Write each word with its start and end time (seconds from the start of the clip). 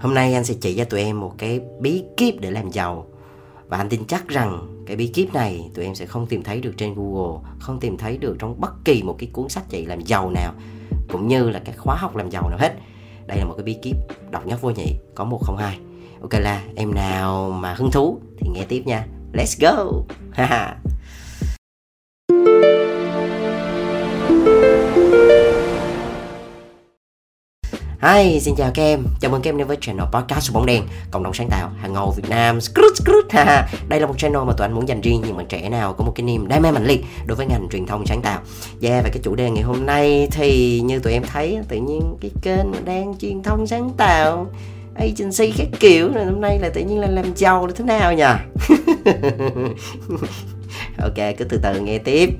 Hôm 0.00 0.14
nay 0.14 0.34
anh 0.34 0.44
sẽ 0.44 0.54
chỉ 0.60 0.76
cho 0.76 0.84
tụi 0.84 1.00
em 1.00 1.20
một 1.20 1.34
cái 1.38 1.60
bí 1.80 2.04
kíp 2.16 2.40
để 2.40 2.50
làm 2.50 2.70
giàu. 2.70 3.06
Và 3.68 3.76
anh 3.76 3.88
tin 3.88 4.04
chắc 4.06 4.28
rằng 4.28 4.82
cái 4.86 4.96
bí 4.96 5.06
kíp 5.06 5.34
này 5.34 5.70
tụi 5.74 5.84
em 5.84 5.94
sẽ 5.94 6.06
không 6.06 6.26
tìm 6.26 6.42
thấy 6.42 6.60
được 6.60 6.74
trên 6.76 6.94
Google, 6.94 7.50
Không 7.60 7.80
tìm 7.80 7.96
thấy 7.96 8.16
được 8.16 8.36
trong 8.38 8.60
bất 8.60 8.70
kỳ 8.84 9.02
một 9.02 9.16
cái 9.18 9.28
cuốn 9.32 9.48
sách 9.48 9.68
dạy 9.68 9.86
làm 9.86 10.00
giàu 10.00 10.30
nào, 10.30 10.52
Cũng 11.08 11.28
như 11.28 11.50
là 11.50 11.60
các 11.64 11.74
khóa 11.78 11.96
học 11.96 12.16
làm 12.16 12.30
giàu 12.30 12.48
nào 12.48 12.58
hết. 12.58 12.72
Đây 13.26 13.38
là 13.38 13.44
một 13.44 13.54
cái 13.56 13.64
bí 13.64 13.74
kíp 13.82 13.96
độc 14.30 14.46
nhất 14.46 14.62
vô 14.62 14.70
nhị, 14.70 14.94
Có 15.14 15.24
một 15.24 15.38
không 15.42 15.56
hai. 15.56 15.78
Ok 16.20 16.32
là, 16.32 16.62
em 16.76 16.94
nào 16.94 17.50
mà 17.50 17.74
hứng 17.74 17.90
thú 17.90 18.18
thì 18.38 18.48
nghe 18.48 18.64
tiếp 18.68 18.82
nha. 18.86 19.06
Let's 19.32 19.56
go! 19.60 20.02
Hi, 28.02 28.40
xin 28.40 28.54
chào 28.56 28.70
các 28.74 28.82
em, 28.82 29.04
chào 29.20 29.30
mừng 29.30 29.42
các 29.42 29.50
em 29.50 29.58
đến 29.58 29.66
với 29.66 29.76
channel 29.80 30.06
podcast 30.12 30.52
của 30.52 30.58
bóng 30.58 30.66
đèn 30.66 30.82
Cộng 31.10 31.22
đồng 31.22 31.34
sáng 31.34 31.48
tạo 31.50 31.70
hàng 31.80 31.92
ngầu 31.92 32.10
Việt 32.16 32.28
Nam. 32.28 32.60
Skrut, 32.60 32.96
skrut, 32.96 33.32
ha. 33.32 33.68
Đây 33.88 34.00
là 34.00 34.06
một 34.06 34.18
channel 34.18 34.42
mà 34.46 34.52
tụi 34.52 34.64
anh 34.64 34.72
muốn 34.72 34.88
dành 34.88 35.00
riêng 35.00 35.22
những 35.26 35.36
bạn 35.36 35.46
trẻ 35.46 35.68
nào 35.68 35.92
có 35.92 36.04
một 36.04 36.12
cái 36.14 36.24
niềm 36.24 36.48
đam 36.48 36.62
mê 36.62 36.70
mạnh 36.70 36.86
liệt 36.86 37.04
đối 37.26 37.36
với 37.36 37.46
ngành 37.46 37.68
truyền 37.72 37.86
thông 37.86 38.06
sáng 38.06 38.22
tạo. 38.22 38.40
Yeah, 38.82 39.04
và 39.04 39.10
cái 39.12 39.20
chủ 39.22 39.34
đề 39.34 39.50
ngày 39.50 39.62
hôm 39.62 39.86
nay 39.86 40.28
thì 40.32 40.80
như 40.80 40.98
tụi 40.98 41.12
em 41.12 41.22
thấy 41.22 41.58
tự 41.68 41.76
nhiên 41.76 42.16
cái 42.20 42.30
kênh 42.42 42.84
đang 42.84 43.18
truyền 43.18 43.42
thông 43.42 43.66
sáng 43.66 43.90
tạo 43.96 44.46
agency 44.94 45.52
các 45.58 45.68
kiểu 45.80 46.12
rồi 46.12 46.24
hôm 46.24 46.40
nay 46.40 46.58
là 46.58 46.68
tự 46.68 46.80
nhiên 46.80 46.98
là 47.00 47.06
làm 47.06 47.36
giàu 47.36 47.66
là 47.66 47.72
thế 47.76 47.84
nào 47.84 48.14
nhỉ 48.14 48.24
ok 50.98 51.36
cứ 51.38 51.44
từ 51.44 51.60
từ 51.62 51.80
nghe 51.80 51.98
tiếp. 51.98 52.30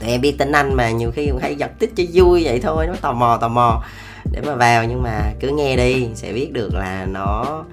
Tụi 0.00 0.10
em 0.10 0.20
biết 0.20 0.38
tính 0.38 0.52
anh 0.52 0.74
mà 0.74 0.90
nhiều 0.90 1.10
khi 1.10 1.26
cũng 1.26 1.40
hay 1.40 1.54
giật 1.54 1.70
tích 1.78 1.92
cho 1.96 2.04
vui 2.12 2.44
vậy 2.44 2.60
thôi 2.60 2.86
nó 2.86 2.94
tò 3.00 3.12
mò 3.12 3.38
tò 3.40 3.48
mò 3.48 3.82
để 4.30 4.40
mà 4.46 4.54
vào 4.54 4.84
nhưng 4.84 5.02
mà 5.02 5.32
cứ 5.40 5.48
nghe 5.48 5.76
đi 5.76 6.08
sẽ 6.14 6.32
biết 6.32 6.52
được 6.52 6.74
là 6.74 7.06
nó 7.06 7.64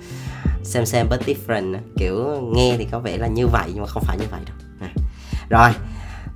xem 0.63 0.85
xem 0.85 1.07
but 1.09 1.21
different 1.21 1.75
kiểu 1.97 2.41
nghe 2.53 2.75
thì 2.77 2.87
có 2.91 2.99
vẻ 2.99 3.17
là 3.17 3.27
như 3.27 3.47
vậy 3.47 3.69
nhưng 3.73 3.81
mà 3.81 3.87
không 3.87 4.03
phải 4.05 4.17
như 4.17 4.25
vậy 4.31 4.41
đâu. 4.45 4.55
À. 4.79 4.89
rồi 5.49 5.69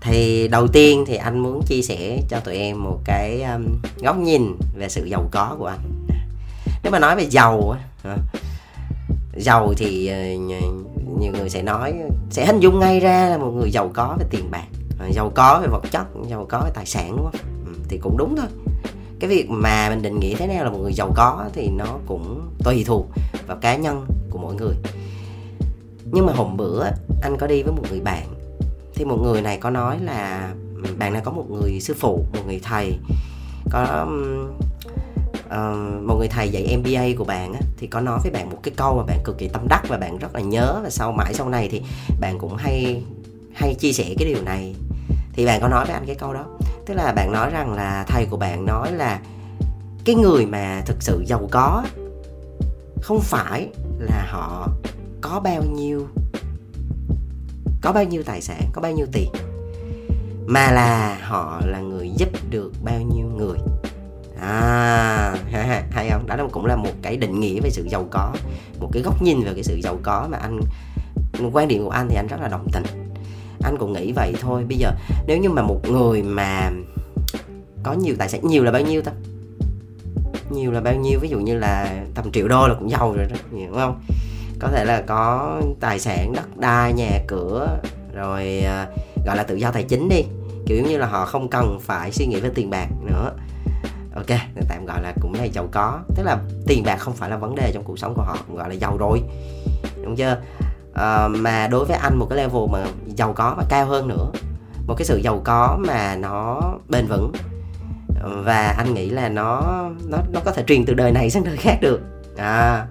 thì 0.02 0.48
đầu 0.48 0.68
tiên 0.68 1.04
thì 1.08 1.16
anh 1.16 1.40
muốn 1.40 1.62
chia 1.66 1.82
sẻ 1.82 2.22
cho 2.30 2.40
tụi 2.40 2.56
em 2.56 2.84
một 2.84 3.00
cái 3.06 3.44
um, 3.44 3.66
góc 4.02 4.18
nhìn 4.18 4.56
về 4.78 4.90
sự 4.90 5.06
giàu 5.06 5.30
có 5.32 5.56
của 5.60 5.66
anh. 5.66 5.80
Nếu 6.84 6.92
mà 6.92 7.00
nói 7.00 7.16
về 7.16 7.24
giàu 7.30 7.76
á 8.04 8.16
giàu 9.36 9.74
thì 9.78 10.12
uh, 10.12 10.52
nhiều 11.20 11.32
người 11.32 11.50
sẽ 11.50 11.62
nói 11.62 11.94
sẽ 12.30 12.46
hình 12.46 12.60
dung 12.60 12.80
ngay 12.80 13.00
ra 13.00 13.30
là 13.30 13.38
một 13.38 13.52
người 13.52 13.72
giàu 13.72 13.92
có 13.94 14.16
về 14.20 14.26
tiền 14.30 14.52
bạc. 14.52 14.66
Ờ, 15.00 15.08
giàu 15.12 15.32
có 15.36 15.60
về 15.62 15.68
vật 15.68 15.84
chất 15.92 16.06
giàu 16.30 16.46
có 16.50 16.62
về 16.66 16.72
tài 16.74 16.86
sản 16.86 17.12
đúng 17.18 17.26
không? 17.32 17.42
Ừ, 17.66 17.72
thì 17.90 17.98
cũng 17.98 18.18
đúng 18.18 18.36
thôi 18.36 18.48
cái 19.22 19.30
việc 19.30 19.50
mà 19.50 19.90
mình 19.90 20.02
định 20.02 20.20
nghĩa 20.20 20.36
thế 20.36 20.48
nào 20.48 20.64
là 20.64 20.70
một 20.70 20.80
người 20.82 20.94
giàu 20.94 21.14
có 21.16 21.46
thì 21.54 21.70
nó 21.70 21.86
cũng 22.08 22.50
tùy 22.64 22.84
thuộc 22.88 23.08
vào 23.48 23.58
cá 23.62 23.76
nhân 23.76 24.06
của 24.30 24.40
mỗi 24.40 24.56
người. 24.56 24.76
Nhưng 26.12 26.26
mà 26.26 26.34
hôm 26.34 26.58
bữa 26.58 26.84
anh 27.22 27.38
có 27.38 27.48
đi 27.48 27.64
với 27.64 27.74
một 27.74 27.84
người 27.90 28.00
bạn 28.00 28.24
thì 28.96 29.06
một 29.06 29.18
người 29.24 29.42
này 29.42 29.58
có 29.58 29.70
nói 29.70 30.00
là 30.00 30.54
bạn 30.98 31.14
này 31.14 31.22
có 31.26 31.32
một 31.32 31.46
người 31.50 31.80
sư 31.80 31.94
phụ 32.00 32.26
một 32.34 32.42
người 32.48 32.60
thầy 32.64 32.98
có 33.70 34.08
uh, 35.46 36.02
một 36.04 36.16
người 36.20 36.28
thầy 36.28 36.50
dạy 36.50 36.78
MBA 36.78 37.18
của 37.18 37.24
bạn 37.24 37.54
á, 37.54 37.60
thì 37.78 37.88
có 37.88 38.02
nói 38.02 38.20
với 38.24 38.32
bạn 38.32 38.50
một 38.50 38.58
cái 38.64 38.74
câu 38.78 38.98
mà 38.98 39.04
bạn 39.04 39.20
cực 39.24 39.38
kỳ 39.38 39.48
tâm 39.48 39.68
đắc 39.68 39.82
và 39.88 39.98
bạn 39.98 40.18
rất 40.18 40.36
là 40.36 40.42
nhớ. 40.42 40.80
Và 40.84 40.90
sau 40.90 41.12
mãi 41.12 41.34
sau 41.34 41.50
này 41.50 41.70
thì 41.72 41.82
bạn 42.22 42.40
cũng 42.40 42.56
hay 42.56 43.04
hay 43.54 43.76
chia 43.76 43.92
sẻ 43.92 44.04
cái 44.20 44.34
điều 44.34 44.44
này. 44.44 44.76
Thì 45.34 45.46
bạn 45.46 45.62
có 45.62 45.68
nói 45.68 45.86
với 45.86 45.94
anh 45.94 46.06
cái 46.06 46.16
câu 46.16 46.34
đó 46.34 46.46
tức 46.86 46.94
là 46.94 47.14
bạn 47.16 47.32
nói 47.32 47.50
rằng 47.50 47.74
là 47.74 48.06
thầy 48.08 48.26
của 48.26 48.38
bạn 48.38 48.66
nói 48.66 48.92
là 48.92 49.20
cái 50.06 50.16
người 50.16 50.46
mà 50.46 50.82
thực 50.86 51.04
sự 51.04 51.24
giàu 51.28 51.48
có 51.52 51.84
không 53.02 53.20
phải 53.22 53.70
là 54.00 54.26
họ 54.30 54.68
có 55.22 55.40
bao 55.40 55.64
nhiêu, 55.64 56.08
có 57.82 57.92
bao 57.92 58.04
nhiêu 58.04 58.24
tài 58.24 58.42
sản, 58.42 58.62
có 58.74 58.82
bao 58.82 58.92
nhiêu 58.92 59.06
tiền, 59.12 59.32
mà 60.48 60.72
là 60.72 61.18
họ 61.22 61.62
là 61.66 61.80
người 61.80 62.12
giúp 62.18 62.30
được 62.50 62.74
bao 62.84 63.02
nhiêu 63.02 63.28
người. 63.38 63.58
À 64.42 65.36
hay 65.92 66.10
không? 66.10 66.28
Đó 66.28 66.48
cũng 66.52 66.66
là 66.66 66.76
một 66.76 66.92
cái 67.02 67.18
định 67.18 67.40
nghĩa 67.40 67.60
về 67.64 67.70
sự 67.70 67.88
giàu 67.90 68.08
có, 68.12 68.34
một 68.80 68.90
cái 68.94 69.04
góc 69.04 69.22
nhìn 69.22 69.44
về 69.44 69.54
cái 69.54 69.64
sự 69.64 69.80
giàu 69.84 69.98
có 70.04 70.28
mà 70.32 70.38
anh, 70.38 70.60
quan 71.54 71.68
điểm 71.68 71.84
của 71.84 71.90
anh 71.90 72.08
thì 72.10 72.16
anh 72.16 72.28
rất 72.28 72.42
là 72.42 72.48
đồng 72.48 72.68
tình 72.74 72.84
anh 73.64 73.78
cũng 73.78 73.94
nghĩ 73.94 74.12
vậy 74.12 74.34
thôi. 74.42 74.66
Bây 74.70 74.78
giờ, 74.78 74.92
nếu 75.28 75.38
như 75.38 75.50
mà 75.50 75.62
một 75.62 75.80
người 75.90 76.24
mà 76.24 76.72
có 77.84 77.94
nhiều 77.94 78.16
tài 78.20 78.30
sản, 78.30 78.42
nhiều 78.48 78.64
là 78.64 78.72
bao 78.72 78.82
nhiêu 78.82 79.02
ta? 79.02 79.12
Nhiều 80.50 80.72
là 80.72 80.82
bao 80.82 80.96
nhiêu? 80.96 81.20
Ví 81.20 81.30
dụ 81.30 81.40
như 81.40 81.58
là 81.58 82.04
tầm 82.16 82.32
triệu 82.32 82.48
đô 82.48 82.68
là 82.68 82.74
cũng 82.80 82.90
giàu 82.90 83.14
rồi 83.14 83.26
đó 83.26 83.36
hiểu 83.58 83.72
không? 83.74 84.02
Có 84.60 84.68
thể 84.68 84.86
là 84.86 85.02
có 85.02 85.62
tài 85.80 86.00
sản, 86.00 86.34
đất 86.34 86.58
đai, 86.58 86.94
nhà 86.94 87.20
cửa, 87.28 87.80
rồi 88.14 88.60
à, 88.60 88.88
gọi 89.26 89.38
là 89.38 89.44
tự 89.44 89.56
do 89.56 89.72
tài 89.72 89.84
chính 89.84 90.10
đi. 90.10 90.24
Kiểu 90.66 90.84
như 90.84 90.98
là 90.98 91.06
họ 91.06 91.26
không 91.26 91.50
cần 91.50 91.80
phải 91.82 92.12
suy 92.12 92.26
nghĩ 92.26 92.40
về 92.40 92.50
tiền 92.56 92.70
bạc 92.70 92.88
nữa. 93.06 93.32
Ok 94.16 94.40
tạm 94.70 94.86
gọi 94.86 95.02
là 95.02 95.14
cũng 95.22 95.34
là 95.34 95.44
giàu 95.44 95.68
có. 95.72 96.00
Tức 96.16 96.24
là 96.24 96.38
tiền 96.68 96.84
bạc 96.84 96.98
không 96.98 97.14
phải 97.14 97.30
là 97.30 97.38
vấn 97.38 97.56
đề 97.56 97.72
trong 97.74 97.84
cuộc 97.84 98.00
sống 98.00 98.14
của 98.16 98.24
họ 98.24 98.38
cũng 98.48 98.58
gọi 98.58 98.70
là 98.70 98.76
giàu 98.76 98.98
rồi. 98.98 99.22
Đúng 100.04 100.16
chưa? 100.16 100.38
À, 100.94 101.28
mà 101.28 101.68
đối 101.68 101.86
với 101.86 101.98
anh 101.98 102.18
một 102.18 102.28
cái 102.30 102.38
level 102.38 102.62
mà 102.72 102.84
giàu 103.06 103.34
có 103.34 103.54
và 103.58 103.64
cao 103.70 103.86
hơn 103.86 104.08
nữa. 104.08 104.32
Một 104.88 104.96
cái 104.98 105.06
sự 105.06 105.18
giàu 105.18 105.42
có 105.44 105.78
mà 105.88 106.16
nó 106.16 106.62
bền 106.90 107.06
vững. 107.08 107.32
Và 108.24 108.76
anh 108.78 108.94
nghĩ 108.94 109.10
là 109.10 109.30
nó 109.30 109.62
nó 110.08 110.18
nó 110.34 110.40
có 110.46 110.52
thể 110.52 110.64
truyền 110.68 110.86
từ 110.86 110.94
đời 110.94 111.12
này 111.12 111.30
sang 111.30 111.44
đời 111.44 111.58
khác 111.58 111.78
được. 111.82 112.02
À 112.38 112.86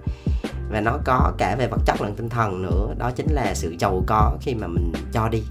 và 0.69 0.81
nó 0.81 0.97
có 1.05 1.31
cả 1.37 1.55
về 1.55 1.67
vật 1.67 1.81
chất 1.85 2.01
lẫn 2.01 2.15
tinh 2.15 2.29
thần 2.29 2.61
nữa. 2.61 2.87
Đó 2.97 3.11
chính 3.15 3.27
là 3.31 3.53
sự 3.53 3.75
giàu 3.79 4.03
có 4.07 4.37
khi 4.41 4.55
mà 4.55 4.67
mình 4.67 4.91
cho 5.13 5.29
đi. 5.29 5.43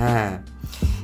À 0.00 0.38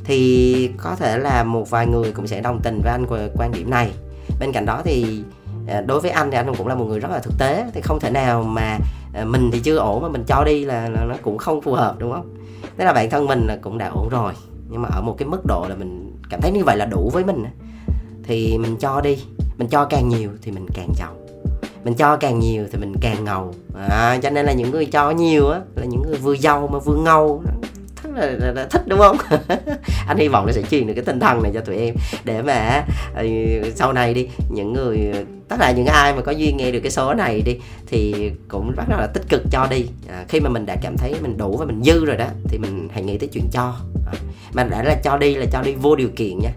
thì 0.05 0.71
có 0.77 0.97
thể 0.97 1.19
là 1.19 1.45
một 1.45 1.71
vài 1.71 1.87
người 1.87 2.13
cũng 2.13 2.27
sẽ 2.27 2.41
đồng 2.41 2.61
tình 2.63 2.81
với 2.83 2.93
anh 2.93 3.07
về 3.07 3.31
quan 3.37 3.53
điểm 3.53 3.71
này. 3.71 3.93
Bên 4.41 4.53
cạnh 4.53 4.67
đó 4.67 4.81
thì 4.85 5.25
Ờ, 5.71 5.81
đối 5.81 6.01
với 6.01 6.11
anh 6.11 6.31
thì 6.31 6.37
anh 6.37 6.55
cũng 6.55 6.67
là 6.67 6.75
một 6.75 6.85
người 6.85 7.01
rất 7.01 7.11
là 7.11 7.19
thực 7.19 7.39
tế 7.39 7.65
thì 7.75 7.81
không 7.81 8.01
thể 8.01 8.11
nào 8.11 8.43
mà 8.43 8.79
ờ, 9.15 9.25
mình 9.25 9.51
thì 9.53 9.61
chưa 9.61 9.77
ổn 9.77 10.03
mà 10.03 10.09
mình 10.09 10.25
cho 10.27 10.45
đi 10.45 10.65
là, 10.65 10.89
là 10.89 11.05
nó 11.09 11.15
cũng 11.23 11.39
không 11.39 11.61
phù 11.61 11.73
hợp 11.73 11.95
đúng 11.99 12.13
không? 12.13 12.37
Thế 12.79 12.85
là 12.85 12.93
bản 12.93 13.11
thân 13.11 13.27
mình 13.27 13.47
là 13.47 13.57
cũng 13.63 13.79
đã 13.79 13.89
ổn 13.89 14.09
rồi 14.09 14.33
nhưng 14.69 14.83
mà 14.83 14.89
ở 14.93 15.03
một 15.03 15.15
cái 15.19 15.29
mức 15.29 15.47
độ 15.47 15.67
là 15.69 15.75
mình 15.75 16.13
cảm 16.31 16.41
thấy 16.41 16.51
như 16.53 16.65
vậy 16.65 16.77
là 16.77 16.85
đủ 16.85 17.11
với 17.13 17.25
mình 17.25 17.45
thì 18.23 18.59
mình 18.59 18.77
cho 18.77 19.01
đi 19.01 19.19
mình 19.59 19.69
cho 19.69 19.85
càng 19.85 20.09
nhiều 20.09 20.31
thì 20.43 20.53
mình 20.53 20.67
càng 20.75 20.93
giàu 20.97 21.15
mình 21.85 21.95
cho 21.95 22.17
càng 22.17 22.39
nhiều 22.39 22.67
thì 22.73 22.79
mình 22.79 22.95
càng 23.01 23.25
ngầu. 23.25 23.55
À, 23.89 24.19
cho 24.23 24.31
nên 24.31 24.47
là 24.47 24.53
những 24.53 24.71
người 24.71 24.87
cho 24.87 25.11
nhiều 25.11 25.49
á 25.49 25.61
là 25.75 25.85
những 25.85 26.03
người 26.03 26.17
vừa 26.17 26.33
giàu 26.33 26.69
mà 26.73 26.79
vừa 26.79 26.97
ngầu 26.97 27.43
là, 28.15 28.27
là, 28.27 28.53
là 28.53 28.67
thích 28.71 28.83
đúng 28.87 28.99
không? 28.99 29.17
Anh 30.07 30.17
hy 30.17 30.29
vọng 30.29 30.47
nó 30.47 30.53
sẽ 30.53 30.63
truyền 30.63 30.87
được 30.87 30.95
cái 30.95 31.05
tinh 31.05 31.21
thần 31.21 31.43
này 31.43 31.53
cho 31.55 31.61
tụi 31.61 31.77
em 31.77 31.95
để 32.25 32.43
mà 32.43 32.85
uh, 33.21 33.27
sau 33.75 33.93
này 33.93 34.15
đi 34.15 34.29
những 34.51 34.73
người 34.73 35.13
tất 35.51 35.57
cả 35.61 35.73
những 35.77 35.87
ai 35.87 36.15
mà 36.15 36.23
có 36.23 36.33
duyên 36.33 36.57
nghe 36.57 36.71
được 36.71 36.81
cái 36.81 36.91
số 36.91 37.15
này 37.15 37.43
đi 37.43 37.57
thì 37.87 38.31
cũng 38.49 38.73
rất 38.77 38.85
là 38.89 39.07
tích 39.07 39.23
cực 39.29 39.43
cho 39.51 39.67
đi. 39.71 39.87
À, 40.09 40.25
khi 40.29 40.41
mà 40.41 40.51
mình 40.51 40.67
đã 40.67 40.77
cảm 40.83 40.97
thấy 40.97 41.15
mình 41.23 41.37
đủ 41.37 41.57
và 41.57 41.65
mình 41.65 41.83
dư 41.83 42.05
rồi 42.05 42.17
đó 42.17 42.27
thì 42.49 42.59
mình 42.59 42.89
hãy 42.93 43.03
nghĩ 43.03 43.19
tới 43.19 43.29
chuyện 43.33 43.45
cho. 43.53 43.75
À, 44.07 44.13
mà 44.53 44.65
đã 44.65 44.83
là 44.83 44.95
cho 45.05 45.19
đi 45.19 45.35
là 45.35 45.47
cho 45.53 45.63
đi 45.63 45.73
vô 45.73 45.97
điều 45.97 46.09
kiện 46.17 46.39
nha. 46.39 46.51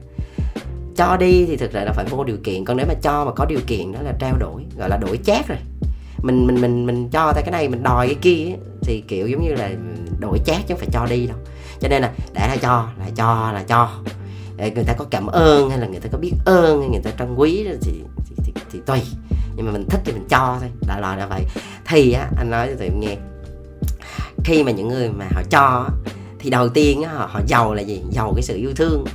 Cho 0.96 1.18
đi 1.18 1.46
thì 1.46 1.58
thực 1.58 1.74
ra 1.74 1.84
là 1.84 1.92
phải 1.92 2.06
vô 2.06 2.24
điều 2.24 2.38
kiện 2.44 2.66
còn 2.66 2.78
nếu 2.78 2.86
mà 2.86 2.94
cho 3.02 3.26
mà 3.26 3.32
có 3.32 3.46
điều 3.46 3.60
kiện 3.68 3.92
đó 3.92 4.00
là 4.04 4.14
trao 4.20 4.38
đổi 4.40 4.64
gọi 4.78 4.90
là 4.90 4.98
đổi 4.98 5.20
chát 5.26 5.48
rồi 5.48 5.58
mình 6.24 6.48
mình 6.48 6.62
mình 6.62 6.86
mình 6.86 7.10
cho 7.10 7.34
ta 7.34 7.42
cái 7.42 7.52
này 7.52 7.70
mình 7.70 7.84
đòi 7.84 8.08
cái 8.08 8.16
kia 8.22 8.56
thì 8.82 9.04
kiểu 9.08 9.28
giống 9.28 9.44
như 9.44 9.54
là 9.54 9.70
đổi 10.20 10.40
chát 10.46 10.58
chứ 10.58 10.74
không 10.74 10.78
phải 10.78 10.90
cho 10.94 11.06
đi 11.06 11.28
đâu. 11.28 11.38
Cho 11.80 11.88
nên 11.88 12.02
là 12.02 12.12
đã 12.34 12.48
là 12.48 12.58
cho 12.58 12.88
là 13.00 13.10
cho 13.16 13.52
là 13.52 13.64
cho. 13.68 13.90
Để 14.56 14.72
người 14.72 14.84
ta 14.84 14.94
có 14.94 15.06
cảm 15.10 15.28
ơn 15.28 15.70
hay 15.70 15.80
là 15.80 15.88
người 15.88 16.00
ta 16.00 16.10
có 16.12 16.18
biết 16.18 16.34
ơn 16.46 16.82
hay 16.82 16.90
người 16.90 17.02
ta 17.04 17.12
trân 17.20 17.36
quý 17.36 17.68
thì, 17.82 17.92
thì, 18.26 18.36
thì, 18.46 18.54
thì 18.72 18.80
tùy. 18.86 19.02
Nhưng 19.56 19.66
mà 19.66 19.72
mình 19.72 19.86
thích 19.90 20.02
thì 20.06 20.12
mình 20.12 20.28
cho 20.30 20.58
thôi 20.60 20.70
đại 20.88 21.02
loại 21.02 21.18
là 21.18 21.26
vậy. 21.26 21.42
Thì 21.86 22.12
á 22.12 22.28
anh 22.38 22.50
nói 22.50 22.68
cho 22.68 22.76
tụi 22.76 22.88
em 22.88 23.00
nghe. 23.00 23.16
Khi 24.44 24.64
mà 24.64 24.72
những 24.72 24.88
người 24.88 25.10
mà 25.10 25.26
họ 25.34 25.42
cho 25.50 25.90
thì 26.40 26.50
đầu 26.50 26.70
tiên 26.70 27.04
á, 27.04 27.12
họ, 27.14 27.30
họ 27.32 27.42
giàu 27.48 27.74
là 27.74 27.82
gì? 27.82 28.02
Giàu 28.12 28.34
cái 28.36 28.44
sự 28.44 28.56
yêu 28.56 28.72
thương 28.76 29.06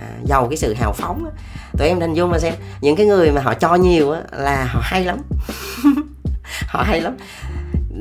à, 0.00 0.08
giàu 0.24 0.48
cái 0.48 0.56
sự 0.56 0.74
hào 0.74 0.92
phóng 0.92 1.24
á. 1.24 1.30
tụi 1.78 1.88
em 1.88 2.00
hình 2.00 2.14
dung 2.14 2.30
mà 2.30 2.38
xem. 2.38 2.54
Những 2.80 2.96
cái 2.96 3.06
người 3.06 3.32
mà 3.32 3.40
họ 3.40 3.54
cho 3.54 3.74
nhiều 3.74 4.10
á, 4.10 4.22
là 4.32 4.64
họ 4.64 4.80
hay 4.82 5.04
lắm. 5.04 5.18
họ 6.76 6.82
hay 6.82 7.00
lắm. 7.00 7.16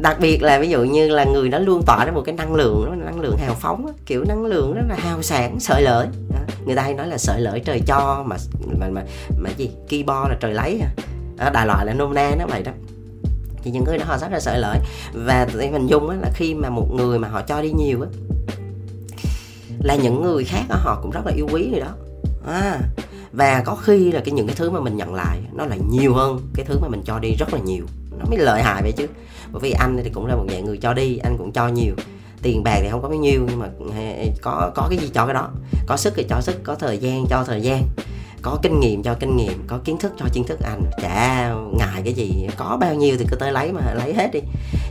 Đặc 0.01 0.19
biệt 0.19 0.43
là 0.43 0.59
ví 0.59 0.69
dụ 0.69 0.83
như 0.83 1.09
là 1.09 1.23
người 1.23 1.49
đó 1.49 1.59
luôn 1.59 1.81
tỏa 1.85 2.05
ra 2.05 2.11
một 2.11 2.21
cái 2.25 2.35
năng 2.35 2.55
lượng 2.55 2.85
đó, 2.85 2.95
năng 2.95 3.19
lượng 3.19 3.37
hào 3.37 3.55
phóng 3.55 3.85
đó, 3.85 3.93
kiểu 4.05 4.23
năng 4.27 4.45
lượng 4.45 4.73
rất 4.73 4.83
là 4.89 4.95
hào 4.95 5.21
sản 5.21 5.59
sợi 5.59 5.81
lợi 5.81 6.07
đó. 6.29 6.39
người 6.65 6.75
ta 6.75 6.81
hay 6.81 6.93
nói 6.93 7.07
là 7.07 7.17
sợi 7.17 7.41
lợi 7.41 7.59
trời 7.59 7.81
cho 7.87 8.23
mà 8.27 8.35
mà 8.79 8.87
mà, 8.89 9.01
mà 9.39 9.49
gì? 9.57 10.03
Bo 10.05 10.27
là 10.29 10.35
trời 10.39 10.53
lấy 10.53 10.81
à. 11.37 11.49
đại 11.49 11.67
loại 11.67 11.85
là 11.85 11.93
nôm 11.93 12.13
na 12.13 12.31
nó 12.39 12.45
vậy 12.47 12.63
đó. 12.63 12.71
Thì 13.63 13.71
những 13.71 13.83
người 13.83 13.97
đó 13.97 14.05
họ 14.07 14.17
rất 14.17 14.31
là 14.31 14.39
sợi 14.39 14.59
lợi 14.59 14.79
và 15.13 15.47
tụi 15.53 15.63
em 15.63 15.87
dung 15.87 16.09
là 16.09 16.29
khi 16.33 16.53
mà 16.53 16.69
một 16.69 16.87
người 16.93 17.19
mà 17.19 17.27
họ 17.27 17.41
cho 17.41 17.61
đi 17.61 17.71
nhiều 17.71 18.01
á 18.01 18.07
là 19.83 19.95
những 19.95 20.23
người 20.23 20.43
khác 20.43 20.63
đó, 20.69 20.75
họ 20.79 20.99
cũng 21.01 21.11
rất 21.11 21.25
là 21.25 21.31
yêu 21.35 21.47
quý 21.51 21.67
người 21.71 21.79
đó. 21.79 21.91
À, 22.47 22.79
và 23.31 23.63
có 23.65 23.75
khi 23.75 24.11
là 24.11 24.21
cái 24.25 24.31
những 24.31 24.47
cái 24.47 24.55
thứ 24.55 24.69
mà 24.69 24.79
mình 24.79 24.97
nhận 24.97 25.13
lại 25.13 25.39
nó 25.53 25.65
lại 25.65 25.79
nhiều 25.89 26.13
hơn 26.13 26.39
cái 26.55 26.65
thứ 26.65 26.79
mà 26.81 26.87
mình 26.87 27.01
cho 27.05 27.19
đi 27.19 27.35
rất 27.39 27.53
là 27.53 27.59
nhiều 27.59 27.85
nó 28.19 28.25
mới 28.29 28.39
lợi 28.39 28.61
hại 28.63 28.81
vậy 28.81 28.91
chứ. 28.91 29.07
Bởi 29.51 29.61
vì 29.61 29.71
anh 29.71 29.99
thì 30.03 30.09
cũng 30.09 30.25
là 30.25 30.35
một 30.35 30.45
dạng 30.49 30.65
người 30.65 30.77
cho 30.77 30.93
đi 30.93 31.17
anh 31.17 31.37
cũng 31.37 31.51
cho 31.51 31.67
nhiều. 31.67 31.95
Tiền 32.41 32.63
bạc 32.63 32.79
thì 32.81 32.89
không 32.91 33.01
có 33.01 33.09
bao 33.09 33.17
nhiêu 33.17 33.45
nhưng 33.49 33.59
mà 33.59 33.67
à, 33.95 34.25
có 34.41 34.71
có 34.75 34.87
cái 34.89 34.97
gì 34.99 35.09
cho 35.13 35.25
cái 35.25 35.33
đó. 35.33 35.49
Có 35.87 35.97
sức 35.97 36.13
thì 36.15 36.25
cho 36.29 36.41
sức 36.41 36.55
có 36.63 36.75
thời 36.75 36.97
gian 36.97 37.25
cho 37.29 37.43
thời 37.43 37.61
gian. 37.61 37.83
Có 38.41 38.59
kinh 38.61 38.79
nghiệm 38.79 39.03
cho 39.03 39.13
kinh 39.13 39.37
nghiệm 39.37 39.63
có 39.67 39.79
kiến 39.83 39.97
thức 39.97 40.13
cho 40.17 40.25
kiến 40.33 40.43
thức. 40.47 40.59
Anh 40.63 40.83
chả 41.01 41.53
ngại 41.77 42.01
cái 42.03 42.13
gì. 42.13 42.47
Có 42.57 42.77
bao 42.81 42.93
nhiêu 42.93 43.15
thì 43.19 43.25
cứ 43.29 43.35
tới 43.35 43.51
lấy 43.51 43.71
mà 43.71 43.93
lấy 43.93 44.13
hết 44.13 44.29
đi. 44.33 44.39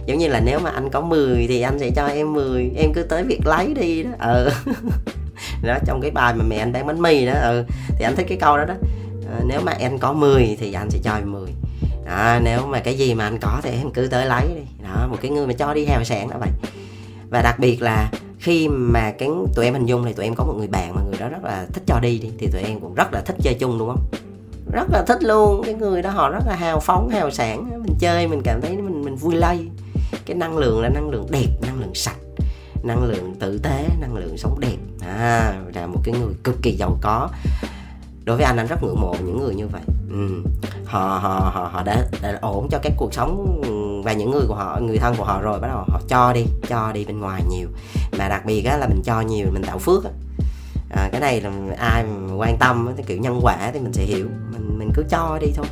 Giống 0.06 0.18
như 0.18 0.28
là 0.28 0.40
nếu 0.40 0.58
mà 0.58 0.70
anh 0.70 0.90
có 0.90 1.00
10 1.00 1.46
thì 1.48 1.60
anh 1.60 1.78
sẽ 1.78 1.90
cho 1.90 2.06
em 2.06 2.32
10 2.32 2.70
em 2.76 2.92
cứ 2.94 3.02
tới 3.02 3.24
việc 3.24 3.46
lấy 3.46 3.74
đi 3.74 4.02
đó. 4.02 4.10
Ờ. 4.18 4.50
Đó 5.62 5.78
trong 5.86 6.00
cái 6.00 6.10
bài 6.10 6.34
mà 6.34 6.44
mẹ 6.48 6.56
anh 6.56 6.72
bán 6.72 6.86
bánh 6.86 7.02
mì 7.02 7.26
đó 7.26 7.32
ừ 7.32 7.64
thì 7.88 8.04
anh 8.04 8.16
thích 8.16 8.26
cái 8.28 8.38
câu 8.38 8.56
đó 8.56 8.64
đó. 8.64 8.74
Ờ, 9.30 9.44
nếu 9.46 9.60
mà 9.60 9.72
em 9.72 9.98
có 9.98 10.12
10 10.12 10.56
thì 10.60 10.72
anh 10.72 10.90
sẽ 10.90 10.98
cho 11.02 11.14
em 11.14 11.32
10 11.32 11.50
đó, 12.06 12.38
nếu 12.42 12.66
mà 12.66 12.80
cái 12.80 12.98
gì 12.98 13.14
mà 13.14 13.24
anh 13.24 13.38
có 13.38 13.60
thì 13.62 13.70
em 13.70 13.90
cứ 13.90 14.06
tới 14.06 14.26
lấy 14.26 14.48
đi. 14.54 14.84
Đó 14.84 15.08
một 15.10 15.16
cái 15.22 15.30
người 15.30 15.46
mà 15.46 15.52
cho 15.52 15.74
đi 15.74 15.84
hào 15.84 16.04
sản 16.04 16.30
đó 16.30 16.36
vậy. 16.40 16.50
Và 17.30 17.42
đặc 17.42 17.58
biệt 17.58 17.82
là 17.82 18.10
khi 18.38 18.68
mà 18.68 19.12
cái 19.18 19.28
tụi 19.54 19.64
em 19.64 19.74
hình 19.74 19.86
dung 19.86 20.04
thì 20.04 20.12
tụi 20.12 20.24
em 20.24 20.34
có 20.34 20.44
một 20.44 20.54
người 20.58 20.66
bạn 20.66 20.94
mà 20.94 21.02
người 21.02 21.18
đó 21.18 21.28
rất 21.28 21.44
là 21.44 21.66
thích 21.72 21.82
cho 21.86 22.00
đi 22.00 22.18
đi 22.18 22.30
thì 22.38 22.48
tụi 22.52 22.62
em 22.62 22.80
cũng 22.80 22.94
rất 22.94 23.12
là 23.12 23.20
thích 23.20 23.36
chơi 23.42 23.54
chung 23.54 23.78
đúng 23.78 23.88
không? 23.88 24.04
Rất 24.72 24.90
là 24.90 25.04
thích 25.06 25.22
luôn. 25.22 25.62
Cái 25.64 25.74
người 25.74 26.02
đó 26.02 26.10
họ 26.10 26.30
rất 26.30 26.42
là 26.46 26.54
hào 26.54 26.80
phóng 26.80 27.08
hào 27.08 27.30
sản 27.30 27.70
mình 27.70 27.96
chơi 27.98 28.28
mình 28.28 28.40
cảm 28.44 28.60
thấy 28.60 28.76
mình 28.76 29.02
mình 29.02 29.16
vui 29.16 29.34
lây. 29.34 29.68
Cái 30.26 30.36
năng 30.36 30.58
lượng 30.58 30.82
là 30.82 30.88
năng 30.88 31.10
lượng 31.10 31.26
đẹp 31.30 31.48
năng 31.66 31.80
lượng 31.80 31.94
sạch 31.94 32.16
năng 32.82 33.04
lượng 33.04 33.34
tử 33.40 33.58
tế 33.58 33.88
năng 34.00 34.14
lượng 34.14 34.38
sống 34.38 34.60
đẹp. 34.60 34.76
À 35.06 35.54
là 35.74 35.86
một 35.86 36.00
cái 36.04 36.14
người 36.20 36.34
cực 36.44 36.62
kỳ 36.62 36.72
giàu 36.72 36.98
có. 37.00 37.28
Đối 38.24 38.36
với 38.36 38.44
anh 38.44 38.56
anh 38.56 38.66
rất 38.66 38.82
ngưỡng 38.82 39.00
mộ 39.00 39.16
những 39.24 39.40
người 39.40 39.54
như 39.54 39.66
vậy 39.66 39.82
ừ. 40.14 40.50
họ 40.84 41.18
họ 41.22 41.50
họ 41.54 41.70
họ 41.72 41.82
đã, 41.82 42.06
đã 42.22 42.38
ổn 42.42 42.68
cho 42.70 42.78
cái 42.82 42.92
cuộc 42.96 43.14
sống 43.14 43.62
và 44.04 44.12
những 44.12 44.30
người 44.30 44.44
của 44.48 44.54
họ 44.54 44.78
người 44.82 44.98
thân 44.98 45.14
của 45.16 45.24
họ 45.24 45.40
rồi. 45.42 45.60
Bắt 45.60 45.68
đầu 45.68 45.84
họ 45.88 46.00
cho 46.08 46.32
đi 46.32 46.44
cho 46.68 46.92
đi 46.92 47.04
bên 47.04 47.20
ngoài 47.20 47.42
nhiều. 47.50 47.68
Mà 48.18 48.28
đặc 48.28 48.44
biệt 48.46 48.62
á, 48.62 48.76
là 48.76 48.86
mình 48.88 49.02
cho 49.04 49.20
nhiều 49.20 49.46
mình 49.52 49.62
tạo 49.62 49.78
phước 49.78 50.04
á. 50.04 50.10
À, 50.90 51.08
cái 51.12 51.20
này 51.20 51.40
là 51.40 51.50
ai 51.78 52.04
mà 52.04 52.34
quan 52.34 52.56
tâm 52.58 52.88
cái 52.96 53.04
kiểu 53.08 53.18
nhân 53.18 53.40
quả 53.42 53.70
thì 53.72 53.80
mình 53.80 53.92
sẽ 53.92 54.04
hiểu. 54.04 54.26
Mình 54.52 54.78
mình 54.78 54.90
cứ 54.94 55.02
cho 55.10 55.38
đi 55.40 55.46
thôi. 55.54 55.66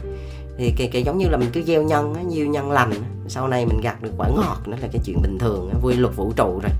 Thì 0.58 0.74
cái, 0.76 0.88
cái 0.92 1.02
giống 1.02 1.18
như 1.18 1.28
là 1.28 1.36
mình 1.36 1.50
cứ 1.52 1.62
gieo 1.62 1.82
nhân 1.82 2.14
á, 2.14 2.22
nhiều 2.22 2.46
nhân 2.46 2.70
lành 2.70 2.92
sau 3.28 3.48
này 3.48 3.66
mình 3.66 3.80
gặt 3.80 4.02
được 4.02 4.12
quả 4.16 4.28
ngọt 4.28 4.58
nó 4.66 4.76
là 4.80 4.88
cái 4.92 5.00
chuyện 5.04 5.22
bình 5.22 5.38
thường 5.38 5.70
á, 5.72 5.78
quy 5.82 5.94
luật 5.94 6.16
vũ 6.16 6.32
trụ 6.36 6.60
rồi. 6.62 6.72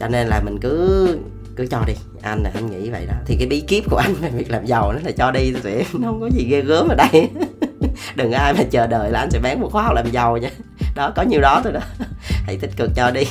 Cho 0.00 0.08
nên 0.08 0.26
là 0.26 0.42
mình 0.44 0.58
cứ 0.60 1.18
cứ 1.56 1.66
cho 1.66 1.82
đi 1.86 1.92
anh 2.22 2.42
là 2.42 2.50
anh 2.54 2.70
nghĩ 2.70 2.90
vậy 2.90 3.06
đó. 3.06 3.14
Thì 3.26 3.36
cái 3.36 3.46
bí 3.46 3.60
kíp 3.60 3.84
của 3.90 3.96
anh 3.96 4.14
về 4.14 4.30
việc 4.30 4.50
làm 4.50 4.66
giàu 4.66 4.92
nó 4.92 4.98
là 5.04 5.10
cho 5.10 5.30
đi 5.30 5.52
thôi 5.52 5.62
tụi 5.62 6.00
nó 6.00 6.08
không 6.08 6.20
có 6.20 6.26
gì 6.26 6.46
ghê 6.50 6.60
gớm 6.60 6.88
ở 6.88 6.94
đây. 6.94 7.28
Đừng 8.16 8.32
ai 8.32 8.54
mà 8.54 8.64
chờ 8.70 8.86
đợi 8.86 9.10
là 9.10 9.20
anh 9.20 9.30
sẽ 9.30 9.38
bán 9.38 9.60
một 9.60 9.68
khóa 9.72 9.82
học 9.82 9.94
làm 9.94 10.10
giàu 10.10 10.36
nha. 10.36 10.50
Đó 10.96 11.12
có 11.16 11.22
nhiều 11.22 11.40
đó 11.40 11.60
thôi 11.64 11.72
đó. 11.72 11.80
Hãy 12.46 12.56
tích 12.56 12.70
cực 12.76 12.90
cho 12.96 13.10
đi. 13.10 13.24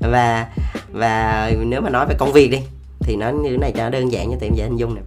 Và 0.00 0.46
và 0.92 1.50
nếu 1.66 1.80
mà 1.80 1.90
nói 1.90 2.06
về 2.06 2.14
công 2.18 2.32
việc 2.32 2.50
đi 2.50 2.58
thì 3.00 3.16
nó 3.16 3.30
như 3.30 3.50
thế 3.50 3.56
này 3.56 3.72
cho 3.76 3.90
đơn 3.90 4.12
giản 4.12 4.30
như 4.30 4.36
tụi 4.40 4.48
em 4.48 4.54
dễ 4.54 4.64
hình 4.64 4.76
dung 4.76 4.94
nè. 4.94 5.00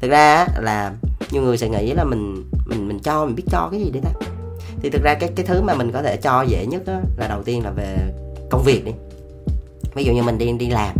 Thực 0.00 0.10
ra 0.10 0.46
là 0.60 0.92
nhiều 1.30 1.42
người 1.42 1.58
sẽ 1.58 1.68
nghĩ 1.68 1.92
là 1.92 2.04
mình 2.04 2.50
mình 2.66 2.88
mình 2.88 2.98
cho 2.98 3.26
mình 3.26 3.34
biết 3.34 3.44
cho 3.50 3.68
cái 3.70 3.80
gì 3.80 3.90
đấy 3.90 4.02
ta. 4.04 4.10
Thì 4.82 4.90
thực 4.90 5.02
ra 5.02 5.14
cái 5.14 5.30
cái 5.36 5.46
thứ 5.46 5.62
mà 5.62 5.74
mình 5.74 5.92
có 5.92 6.02
thể 6.02 6.16
cho 6.16 6.42
dễ 6.42 6.66
nhất 6.66 6.82
đó, 6.86 7.00
là 7.16 7.28
đầu 7.28 7.42
tiên 7.42 7.64
là 7.64 7.70
về 7.70 7.96
công 8.50 8.62
việc 8.62 8.84
đi. 8.84 8.92
Ví 9.94 10.04
dụ 10.04 10.12
như 10.12 10.22
mình 10.22 10.38
đi 10.38 10.52
đi 10.52 10.70
làm 10.70 10.96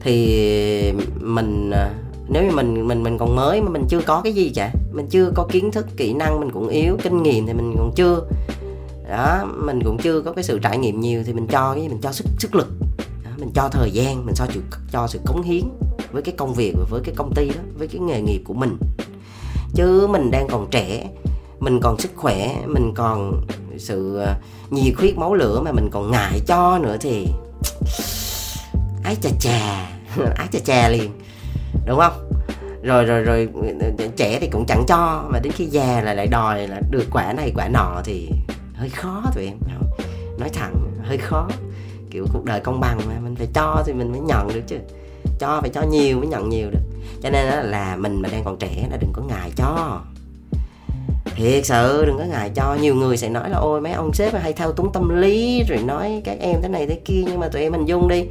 thì 0.00 0.92
mình 1.20 1.70
à, 1.70 1.94
nếu 2.28 2.44
như 2.44 2.50
mình 2.50 2.88
mình 2.88 3.02
mình 3.02 3.18
còn 3.18 3.36
mới 3.36 3.60
mà 3.60 3.70
mình 3.70 3.84
chưa 3.88 4.00
có 4.00 4.20
cái 4.24 4.32
gì 4.32 4.52
cả 4.54 4.72
mình 4.92 5.06
chưa 5.10 5.30
có 5.34 5.46
kiến 5.52 5.70
thức 5.70 5.86
kỹ 5.96 6.12
năng 6.12 6.40
mình 6.40 6.50
cũng 6.50 6.68
yếu 6.68 6.96
kinh 7.02 7.22
nghiệm 7.22 7.46
thì 7.46 7.52
mình 7.52 7.74
còn 7.78 7.92
chưa 7.96 8.20
đó 9.10 9.44
mình 9.44 9.80
cũng 9.84 9.98
chưa 9.98 10.20
có 10.20 10.32
cái 10.32 10.44
sự 10.44 10.58
trải 10.58 10.78
nghiệm 10.78 11.00
nhiều 11.00 11.22
thì 11.26 11.32
mình 11.32 11.46
cho 11.46 11.74
cái 11.74 11.88
mình 11.88 12.00
cho 12.02 12.12
sức 12.12 12.26
sức 12.38 12.54
lực. 12.54 12.68
Đó, 13.24 13.30
mình 13.36 13.50
cho 13.54 13.68
thời 13.72 13.90
gian 13.90 14.26
mình 14.26 14.34
cho 14.34 14.46
sự 14.54 14.60
cho 14.92 15.06
sự 15.06 15.18
cống 15.26 15.42
hiến 15.42 15.64
với 16.12 16.22
cái 16.22 16.34
công 16.38 16.54
việc 16.54 16.74
và 16.78 16.84
với 16.90 17.00
cái 17.04 17.14
công 17.14 17.34
ty 17.34 17.48
đó 17.48 17.60
với 17.78 17.88
cái 17.88 18.00
nghề 18.00 18.20
nghiệp 18.20 18.42
của 18.44 18.54
mình. 18.54 18.76
Chứ 19.74 20.06
mình 20.10 20.30
đang 20.30 20.48
còn 20.50 20.66
trẻ 20.70 21.10
mình 21.60 21.80
còn 21.80 21.98
sức 21.98 22.10
khỏe 22.16 22.56
mình 22.66 22.92
còn 22.94 23.46
sự 23.78 24.18
à, 24.18 24.36
nhiệt 24.70 24.94
huyết 24.96 25.18
máu 25.18 25.34
lửa 25.34 25.60
mà 25.64 25.72
mình 25.72 25.88
còn 25.90 26.10
ngại 26.10 26.40
cho 26.46 26.78
nữa 26.78 26.96
thì 27.00 27.26
ái 29.10 29.16
chà 29.22 29.30
chà. 29.40 29.86
Ái 30.36 30.48
chà 30.52 30.58
chà 30.58 30.88
liền. 30.88 31.10
Đúng 31.86 31.98
không? 31.98 32.30
Rồi 32.82 33.04
rồi 33.04 33.22
rồi 33.22 33.48
trẻ 34.16 34.38
thì 34.40 34.48
cũng 34.52 34.64
chẳng 34.68 34.84
cho 34.88 35.24
mà 35.28 35.38
đến 35.42 35.52
khi 35.52 35.64
già 35.64 36.00
là 36.00 36.14
lại 36.14 36.26
đòi 36.26 36.68
là 36.68 36.80
được 36.90 37.06
quả 37.10 37.32
này 37.32 37.52
quả 37.56 37.68
nọ 37.68 38.00
thì 38.04 38.28
hơi 38.74 38.88
khó 38.88 39.22
tụi 39.34 39.44
em. 39.44 39.58
Nói 40.38 40.48
thẳng 40.48 40.74
hơi 41.02 41.18
khó. 41.18 41.48
Kiểu 42.10 42.26
cuộc 42.32 42.44
đời 42.44 42.60
công 42.60 42.80
bằng 42.80 43.00
mà 43.08 43.14
mình 43.20 43.36
phải 43.36 43.48
cho 43.54 43.82
thì 43.86 43.92
mình 43.92 44.12
mới 44.12 44.20
nhận 44.20 44.48
được 44.54 44.62
chứ. 44.66 44.76
Cho 45.38 45.60
phải 45.60 45.70
cho 45.70 45.82
nhiều 45.82 46.18
mới 46.18 46.26
nhận 46.26 46.48
nhiều 46.48 46.70
được. 46.70 46.82
Cho 47.22 47.30
nên 47.30 47.46
là, 47.46 47.62
là 47.62 47.96
mình 47.96 48.22
mà 48.22 48.28
đang 48.32 48.44
còn 48.44 48.56
trẻ 48.58 48.86
là 48.90 48.96
đừng 48.96 49.12
có 49.12 49.22
ngại 49.22 49.50
cho. 49.56 50.00
Thiệt 51.24 51.66
sự 51.66 52.04
đừng 52.06 52.18
có 52.18 52.24
ngại 52.24 52.50
cho. 52.54 52.76
Nhiều 52.80 52.94
người 52.94 53.16
sẽ 53.16 53.28
nói 53.28 53.50
là 53.50 53.58
ôi 53.58 53.80
mấy 53.80 53.92
ông 53.92 54.14
sếp 54.14 54.34
hay 54.34 54.52
thao 54.52 54.72
túng 54.72 54.92
tâm 54.92 55.20
lý 55.20 55.62
rồi 55.68 55.78
nói 55.78 56.22
các 56.24 56.38
em 56.40 56.62
thế 56.62 56.68
này 56.68 56.86
thế 56.86 57.00
kia 57.04 57.22
nhưng 57.26 57.40
mà 57.40 57.48
tụi 57.48 57.62
em 57.62 57.72
hình 57.72 57.86
dung 57.86 58.08
đi 58.08 58.24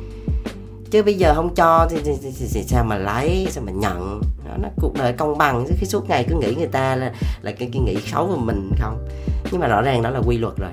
chứ 0.91 1.03
bây 1.03 1.13
giờ 1.13 1.33
không 1.35 1.55
cho 1.55 1.87
thì, 1.89 1.97
thì, 2.03 2.11
thì, 2.23 2.31
thì, 2.39 2.47
thì 2.53 2.63
sao 2.63 2.83
mà 2.83 2.97
lấy 2.97 3.47
sao 3.49 3.63
mà 3.63 3.71
nhận? 3.71 4.21
Đó, 4.45 4.51
nó 4.61 4.69
cuộc 4.81 4.93
đời 4.93 5.13
công 5.13 5.37
bằng 5.37 5.65
chứ 5.67 5.73
khi 5.77 5.85
suốt 5.85 6.09
ngày 6.09 6.25
cứ 6.29 6.35
nghĩ 6.35 6.55
người 6.55 6.67
ta 6.67 6.95
là 6.95 7.13
là 7.41 7.51
cái, 7.51 7.69
cái 7.73 7.81
nghĩ 7.81 7.97
xấu 8.05 8.27
về 8.27 8.37
mình 8.37 8.71
không? 8.79 9.07
Nhưng 9.51 9.61
mà 9.61 9.67
rõ 9.67 9.81
ràng 9.81 10.01
đó 10.01 10.09
là 10.09 10.19
quy 10.25 10.37
luật 10.37 10.53
rồi. 10.57 10.71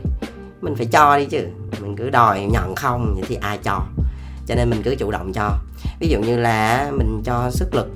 Mình 0.61 0.75
phải 0.77 0.87
cho 0.87 1.19
đi 1.19 1.25
chứ. 1.25 1.47
Mình 1.81 1.97
cứ 1.97 2.11
đòi 2.11 2.41
nhận 2.41 2.75
không 2.75 3.15
vậy 3.15 3.25
thì 3.29 3.35
ai 3.35 3.59
cho? 3.63 3.81
Cho 4.47 4.55
nên 4.55 4.71
mình 4.71 4.83
cứ 4.83 4.95
chủ 4.95 5.11
động 5.11 5.33
cho. 5.33 5.51
Ví 6.01 6.09
dụ 6.09 6.21
như 6.21 6.37
là 6.37 6.91
mình 6.93 7.23
cho 7.25 7.51
sức 7.51 7.75
lực 7.75 7.89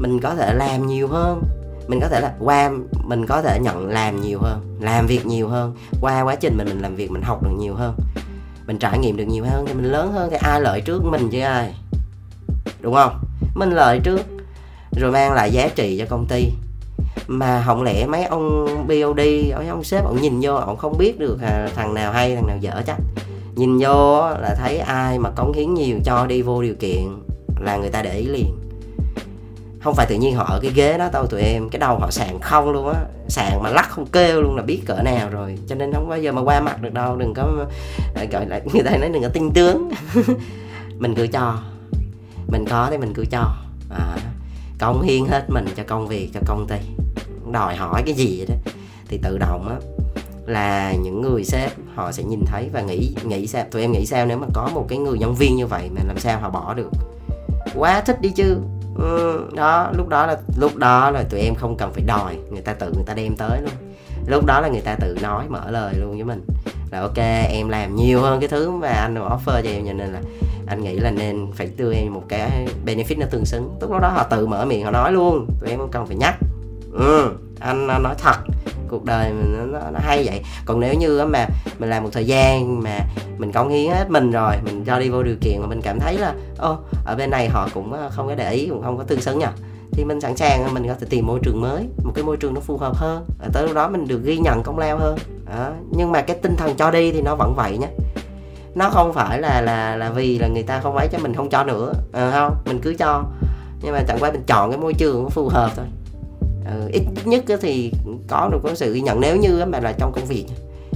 mình 0.00 0.20
có 0.20 0.34
thể 0.34 0.54
làm 0.54 0.86
nhiều 0.86 1.08
hơn. 1.08 1.42
Mình 1.88 2.00
có 2.00 2.08
thể 2.08 2.20
là 2.20 2.32
qua 2.38 2.70
mình 3.04 3.26
có 3.26 3.42
thể 3.42 3.58
nhận 3.62 3.88
làm 3.88 4.20
nhiều 4.20 4.38
hơn 4.38 4.70
làm 4.80 5.06
việc 5.06 5.26
nhiều 5.26 5.48
hơn. 5.48 5.74
Qua 6.00 6.22
quá 6.22 6.34
trình 6.34 6.56
mình 6.56 6.68
mình 6.68 6.80
làm 6.80 6.96
việc 6.96 7.10
mình 7.10 7.22
học 7.22 7.42
được 7.42 7.50
nhiều 7.58 7.74
hơn 7.74 7.94
mình 8.70 8.78
trải 8.78 8.98
nghiệm 8.98 9.16
được 9.16 9.24
nhiều 9.24 9.44
hơn 9.44 9.64
thì 9.66 9.74
mình 9.74 9.84
lớn 9.84 10.12
hơn 10.12 10.30
thì 10.30 10.36
ai 10.40 10.60
lợi 10.60 10.80
trước 10.80 11.04
mình 11.04 11.28
chứ 11.30 11.40
ai? 11.40 11.74
Đúng 12.80 12.94
không? 12.94 13.20
Mình 13.54 13.70
lợi 13.70 14.00
trước, 14.04 14.20
rồi 14.96 15.12
mang 15.12 15.32
lại 15.32 15.52
giá 15.52 15.68
trị 15.68 15.98
cho 15.98 16.06
công 16.10 16.26
ty. 16.26 16.50
Mà 17.26 17.62
không 17.66 17.82
lẽ 17.82 18.06
mấy 18.06 18.24
ông 18.24 18.66
BOD 18.88 19.20
mấy 19.56 19.68
ông 19.68 19.84
sếp 19.84 20.04
ông 20.04 20.20
nhìn 20.22 20.38
vô 20.42 20.54
ông 20.54 20.76
không 20.76 20.98
biết 20.98 21.18
được 21.18 21.38
thằng 21.74 21.94
nào 21.94 22.12
hay, 22.12 22.34
thằng 22.34 22.46
nào 22.46 22.56
dở 22.60 22.82
chắc? 22.86 22.96
Nhìn 23.54 23.78
vô 23.78 24.20
là 24.20 24.54
thấy 24.58 24.78
ai 24.78 25.18
mà 25.18 25.30
cống 25.30 25.52
hiến 25.52 25.74
nhiều 25.74 25.98
cho 26.04 26.26
đi 26.26 26.42
vô 26.42 26.62
điều 26.62 26.74
kiện 26.74 27.02
là 27.60 27.76
người 27.76 27.90
ta 27.90 28.02
để 28.02 28.18
ý 28.18 28.24
liền 28.24 28.69
không 29.80 29.94
phải 29.94 30.06
tự 30.06 30.14
nhiên 30.14 30.34
họ 30.34 30.44
ở 30.44 30.60
cái 30.62 30.72
ghế 30.74 30.98
đó 30.98 31.08
đâu 31.12 31.26
tụi 31.26 31.40
em 31.40 31.68
cái 31.68 31.78
đầu 31.80 31.98
họ 31.98 32.10
sàn 32.10 32.40
không 32.40 32.70
luôn 32.70 32.88
á. 32.88 33.00
Sàn 33.28 33.62
mà 33.62 33.70
lắc 33.70 33.90
không 33.90 34.06
kêu 34.06 34.42
luôn 34.42 34.56
là 34.56 34.62
biết 34.62 34.82
cỡ 34.86 35.02
nào 35.02 35.28
rồi. 35.30 35.58
Cho 35.68 35.74
nên 35.74 35.92
không 35.92 36.08
bao 36.08 36.18
giờ 36.18 36.32
mà 36.32 36.42
qua 36.42 36.60
mặt 36.60 36.82
được 36.82 36.92
đâu 36.92 37.16
đừng 37.16 37.34
có 37.34 37.66
à, 38.14 38.24
gọi 38.24 38.46
là 38.46 38.60
người 38.72 38.82
ta 38.82 38.96
nói 38.96 39.10
đừng 39.12 39.22
có 39.22 39.28
tin 39.28 39.50
tướng. 39.50 39.90
Mình 40.98 41.14
cứ 41.14 41.26
cho. 41.26 41.58
Mình 42.46 42.64
có 42.70 42.88
thì 42.90 42.98
mình 42.98 43.12
cứ 43.14 43.24
cho. 43.30 43.56
À, 43.90 44.16
cống 44.78 45.02
hiến 45.02 45.26
hết 45.26 45.50
mình 45.50 45.66
cho 45.76 45.82
công 45.86 46.08
việc 46.08 46.30
cho 46.34 46.40
công 46.46 46.66
ty. 46.68 46.76
Đòi 47.52 47.76
hỏi 47.76 48.02
cái 48.06 48.14
gì 48.14 48.46
đó? 48.48 48.54
Thì 49.08 49.18
tự 49.22 49.38
động 49.38 49.68
á 49.68 49.76
là 50.46 50.92
những 50.92 51.20
người 51.20 51.44
sếp 51.44 51.72
họ 51.94 52.12
sẽ 52.12 52.22
nhìn 52.22 52.44
thấy 52.46 52.68
và 52.72 52.80
nghĩ 52.80 53.14
nghĩ 53.24 53.46
sao 53.46 53.64
tụi 53.70 53.82
em 53.82 53.92
nghĩ 53.92 54.06
sao 54.06 54.26
nếu 54.26 54.38
mà 54.38 54.46
có 54.54 54.70
một 54.74 54.86
cái 54.88 54.98
người 54.98 55.18
nhân 55.18 55.34
viên 55.34 55.56
như 55.56 55.66
vậy 55.66 55.90
mà 55.94 56.00
làm 56.06 56.18
sao 56.18 56.40
họ 56.40 56.50
bỏ 56.50 56.74
được? 56.74 56.90
Quá 57.74 58.00
thích 58.00 58.20
đi 58.20 58.30
chứ 58.30 58.56
ừ, 58.94 59.48
đó 59.54 59.90
lúc 59.96 60.08
đó 60.08 60.26
là 60.26 60.36
lúc 60.56 60.76
đó 60.76 61.10
là 61.10 61.22
tụi 61.30 61.40
em 61.40 61.54
không 61.54 61.76
cần 61.76 61.92
phải 61.92 62.02
đòi 62.06 62.36
người 62.50 62.62
ta 62.62 62.72
tự 62.72 62.92
người 62.94 63.04
ta 63.06 63.14
đem 63.14 63.36
tới 63.36 63.60
luôn. 63.62 63.72
Lúc 64.26 64.46
đó 64.46 64.60
là 64.60 64.68
người 64.68 64.80
ta 64.80 64.94
tự 64.94 65.16
nói 65.22 65.44
mở 65.48 65.70
lời 65.70 65.94
luôn 66.00 66.10
với 66.10 66.24
mình. 66.24 66.46
Là 66.90 67.00
ok 67.00 67.18
em 67.50 67.68
làm 67.68 67.96
nhiều 67.96 68.20
hơn 68.20 68.40
cái 68.40 68.48
thứ 68.48 68.70
mà 68.70 68.88
anh 68.88 69.14
offer 69.14 69.62
cho 69.62 69.70
em 69.70 69.86
cho 69.86 69.92
nên 69.92 70.12
là 70.12 70.20
anh 70.66 70.82
nghĩ 70.82 70.96
là 70.96 71.10
nên 71.10 71.52
phải 71.54 71.70
đưa 71.76 71.92
em 71.92 72.14
một 72.14 72.22
cái 72.28 72.68
benefit 72.86 73.18
nó 73.18 73.26
tương 73.30 73.44
xứng. 73.44 73.76
Lúc 73.80 73.90
đó 73.90 74.08
họ 74.08 74.22
tự 74.22 74.46
mở 74.46 74.64
miệng 74.64 74.84
họ 74.84 74.90
nói 74.90 75.12
luôn 75.12 75.46
tụi 75.60 75.70
em 75.70 75.78
không 75.78 75.90
cần 75.90 76.06
phải 76.06 76.16
nhắc. 76.16 76.34
Ừ 76.92 77.30
anh 77.60 77.86
nói 77.86 78.14
thật 78.18 78.36
cuộc 78.90 79.04
đời 79.04 79.32
mình 79.32 79.72
nó, 79.72 79.78
nó 79.92 79.98
hay 80.02 80.22
vậy. 80.24 80.42
Còn 80.64 80.80
nếu 80.80 80.94
như 80.94 81.26
mà 81.26 81.46
mình 81.78 81.90
làm 81.90 82.02
một 82.02 82.10
thời 82.12 82.26
gian 82.26 82.82
mà 82.82 82.98
mình 83.38 83.52
cống 83.52 83.68
hiến 83.68 83.90
hết 83.90 84.10
mình 84.10 84.30
rồi 84.30 84.54
mình 84.64 84.84
cho 84.84 84.98
đi 84.98 85.08
vô 85.08 85.22
điều 85.22 85.36
kiện 85.40 85.60
mà 85.60 85.66
mình 85.66 85.80
cảm 85.82 86.00
thấy 86.00 86.18
là 86.18 86.34
ô 86.58 86.78
ở 87.04 87.14
bên 87.16 87.30
này 87.30 87.48
họ 87.48 87.68
cũng 87.74 87.92
ờ, 87.92 88.10
không 88.10 88.28
có 88.28 88.34
để 88.34 88.52
ý 88.52 88.66
cũng 88.66 88.82
không 88.82 88.98
có 88.98 89.04
tương 89.04 89.20
xứng 89.20 89.38
nhỉ 89.38 89.46
thì 89.92 90.04
mình 90.04 90.20
sẵn 90.20 90.36
sàng 90.36 90.74
mình 90.74 90.88
có 90.88 90.94
thể 91.00 91.06
tìm 91.10 91.26
môi 91.26 91.40
trường 91.42 91.60
mới 91.60 91.88
một 92.04 92.12
cái 92.14 92.24
môi 92.24 92.36
trường 92.36 92.54
nó 92.54 92.60
phù 92.60 92.76
hợp 92.76 92.96
hơn. 92.96 93.24
À, 93.42 93.48
tới 93.52 93.66
lúc 93.66 93.74
đó 93.74 93.88
mình 93.88 94.08
được 94.08 94.22
ghi 94.24 94.38
nhận 94.38 94.62
công 94.62 94.78
lao 94.78 94.98
hơn. 94.98 95.18
À, 95.46 95.72
nhưng 95.90 96.12
mà 96.12 96.22
cái 96.22 96.36
tinh 96.42 96.56
thần 96.56 96.74
cho 96.76 96.90
đi 96.90 97.12
thì 97.12 97.22
nó 97.22 97.34
vẫn 97.34 97.54
vậy 97.56 97.78
nhé 97.78 97.88
nó 98.74 98.90
không 98.90 99.12
phải 99.12 99.40
là 99.40 99.60
là 99.60 99.96
là 99.96 100.10
vì 100.10 100.38
là 100.38 100.48
người 100.48 100.62
ta 100.62 100.80
không 100.80 100.96
ấy 100.96 101.08
cho 101.12 101.18
mình 101.18 101.34
không 101.34 101.48
cho 101.48 101.64
nữa 101.64 101.92
à, 102.12 102.30
không 102.30 102.56
mình 102.66 102.80
cứ 102.82 102.94
cho. 102.98 103.24
Nhưng 103.82 103.92
mà 103.92 104.02
chẳng 104.08 104.18
qua 104.20 104.30
mình 104.30 104.42
chọn 104.46 104.70
cái 104.70 104.78
môi 104.78 104.94
trường 104.94 105.22
nó 105.22 105.28
phù 105.28 105.48
hợp 105.48 105.70
thôi 105.76 105.86
ừ, 106.64 106.90
ít 106.92 107.02
nhất 107.24 107.44
thì 107.60 107.92
có 108.28 108.48
được 108.52 108.58
có 108.62 108.74
sự 108.74 108.94
ghi 108.94 109.00
nhận. 109.00 109.20
Nếu 109.20 109.36
như 109.36 109.64
mà 109.66 109.80
là 109.80 109.92
trong 109.92 110.12
công 110.12 110.26
việc 110.26 110.44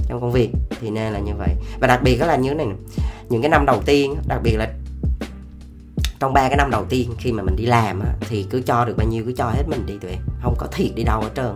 trong 0.07 0.21
công 0.21 0.31
việc 0.31 0.49
thì 0.81 0.89
nên 0.89 1.13
là 1.13 1.19
như 1.19 1.31
vậy. 1.37 1.49
Và 1.79 1.87
đặc 1.87 2.03
biệt 2.03 2.21
là 2.21 2.35
như 2.35 2.49
thế 2.49 2.55
này 2.55 2.67
những 3.29 3.41
cái 3.41 3.49
năm 3.49 3.65
đầu 3.65 3.81
tiên 3.85 4.15
đặc 4.27 4.39
biệt 4.43 4.55
là 4.57 4.73
trong 6.19 6.33
ba 6.33 6.47
cái 6.47 6.57
năm 6.57 6.71
đầu 6.71 6.85
tiên 6.89 7.11
khi 7.17 7.31
mà 7.31 7.43
mình 7.43 7.55
đi 7.55 7.65
làm 7.65 8.01
thì 8.19 8.45
cứ 8.49 8.61
cho 8.61 8.85
được 8.85 8.97
bao 8.97 9.07
nhiêu 9.07 9.23
cứ 9.25 9.33
cho 9.37 9.49
hết 9.49 9.63
mình 9.67 9.85
đi 9.85 9.93
tụi 10.01 10.11
em. 10.11 10.19
Không 10.41 10.55
có 10.57 10.67
thiệt 10.71 10.95
đi 10.95 11.03
đâu 11.03 11.21
hết 11.21 11.29
trơn. 11.35 11.55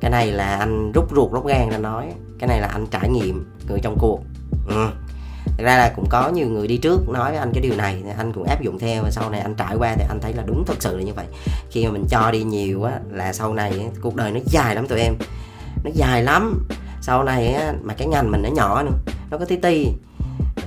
Cái 0.00 0.10
này 0.10 0.32
là 0.32 0.56
anh 0.56 0.92
rút 0.92 1.14
ruột 1.14 1.32
rút 1.32 1.46
gan 1.46 1.70
ra 1.70 1.78
nói 1.78 2.12
cái 2.38 2.48
này 2.48 2.60
là 2.60 2.66
anh 2.66 2.86
trải 2.86 3.08
nghiệm 3.08 3.44
người 3.68 3.80
trong 3.82 3.96
cuộc. 3.98 4.20
Ừ. 4.68 4.88
Thật 5.44 5.64
ra 5.64 5.76
là 5.76 5.92
cũng 5.96 6.08
có 6.08 6.28
nhiều 6.28 6.46
người 6.46 6.66
đi 6.66 6.76
trước 6.76 7.08
nói 7.08 7.30
với 7.30 7.38
anh 7.38 7.52
cái 7.52 7.62
điều 7.62 7.76
này 7.76 8.02
anh 8.18 8.32
cũng 8.32 8.44
áp 8.44 8.62
dụng 8.62 8.78
theo 8.78 9.02
và 9.02 9.10
sau 9.10 9.30
này 9.30 9.40
anh 9.40 9.54
trải 9.54 9.76
qua 9.78 9.94
thì 9.98 10.04
anh 10.08 10.18
thấy 10.20 10.32
là 10.32 10.42
đúng 10.46 10.64
thật 10.66 10.76
sự 10.80 10.96
là 10.96 11.02
như 11.02 11.12
vậy. 11.14 11.26
Khi 11.70 11.86
mà 11.86 11.92
mình 11.92 12.04
cho 12.08 12.30
đi 12.30 12.42
nhiều 12.42 12.82
á 12.82 12.92
là 13.10 13.32
sau 13.32 13.54
này 13.54 13.88
cuộc 14.00 14.16
đời 14.16 14.30
nó 14.30 14.40
dài 14.46 14.74
lắm 14.74 14.88
tụi 14.88 15.00
em. 15.00 15.14
Nó 15.84 15.90
dài 15.94 16.22
lắm. 16.22 16.66
Sau 17.00 17.24
này 17.24 17.54
á, 17.54 17.72
mà 17.82 17.94
cái 17.94 18.08
ngành 18.08 18.30
mình 18.30 18.42
nó 18.42 18.48
nhỏ 18.48 18.82
nữa 18.82 18.92
nó 19.30 19.38
có 19.38 19.44
tí 19.44 19.56
ti. 19.56 19.88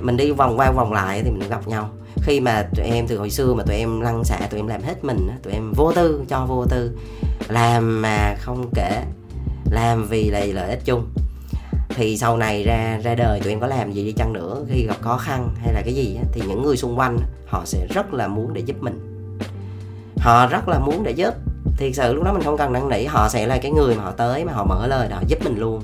Mình 0.02 0.18
đi 0.18 0.32
vòng 0.32 0.60
qua 0.60 0.72
vòng 0.72 0.94
lại 0.94 1.22
thì 1.24 1.32
mình 1.32 1.50
gặp 1.50 1.68
nhau. 1.68 1.90
Khi 2.22 2.40
mà 2.40 2.68
tụi 2.76 2.86
em 2.86 3.08
từ 3.08 3.18
hồi 3.18 3.30
xưa 3.30 3.54
mà 3.54 3.64
tụi 3.64 3.76
em 3.76 4.02
lăn 4.02 4.24
xả 4.24 4.40
tụi 4.50 4.60
em 4.60 4.68
làm 4.68 4.82
hết 4.82 5.04
mình 5.04 5.30
tụi 5.44 5.54
em 5.54 5.74
vô 5.76 5.92
tư 5.92 6.24
cho 6.30 6.46
vô 6.46 6.66
tư. 6.66 6.98
Làm 7.48 8.02
mà 8.02 8.36
không 8.40 8.70
kể. 8.76 9.04
Làm 9.72 10.08
vì 10.08 10.30
là 10.30 10.40
lợi 10.40 10.70
ích 10.70 10.86
chung 10.86 11.08
thì 11.98 12.18
sau 12.18 12.38
này 12.38 12.64
ra 12.64 13.00
ra 13.04 13.16
đời 13.16 13.40
tụi 13.40 13.54
em 13.54 13.60
có 13.60 13.68
làm 13.68 13.92
gì 13.92 14.06
đi 14.06 14.12
chăng 14.12 14.34
nữa, 14.34 14.66
khi 14.70 14.86
gặp 14.88 15.02
khó 15.02 15.18
khăn 15.18 15.50
hay 15.60 15.74
là 15.74 15.82
cái 15.86 15.94
gì 15.94 16.18
thì 16.32 16.42
những 16.48 16.64
người 16.64 16.78
xung 16.78 17.00
quanh 17.00 17.18
họ 17.48 17.62
sẽ 17.66 17.88
rất 17.90 18.14
là 18.14 18.28
muốn 18.28 18.54
để 18.54 18.62
giúp 18.62 18.76
mình. 18.80 19.00
Họ 20.18 20.48
rất 20.48 20.68
là 20.68 20.80
muốn 20.80 21.04
để 21.04 21.12
giúp. 21.12 21.34
Thiệt 21.78 21.96
sự 21.96 22.14
lúc 22.14 22.24
đó 22.24 22.34
mình 22.34 22.44
không 22.44 22.58
cần 22.58 22.74
năn 22.74 22.90
nỉ, 22.90 23.06
họ 23.06 23.30
sẽ 23.30 23.48
là 23.48 23.58
cái 23.58 23.72
người 23.72 23.96
mà 23.96 24.04
họ 24.04 24.12
tới 24.12 24.46
mà 24.46 24.54
họ 24.54 24.66
mở 24.66 24.88
lời 24.88 25.10
họ 25.12 25.22
giúp 25.28 25.40
mình 25.44 25.58
luôn. 25.58 25.82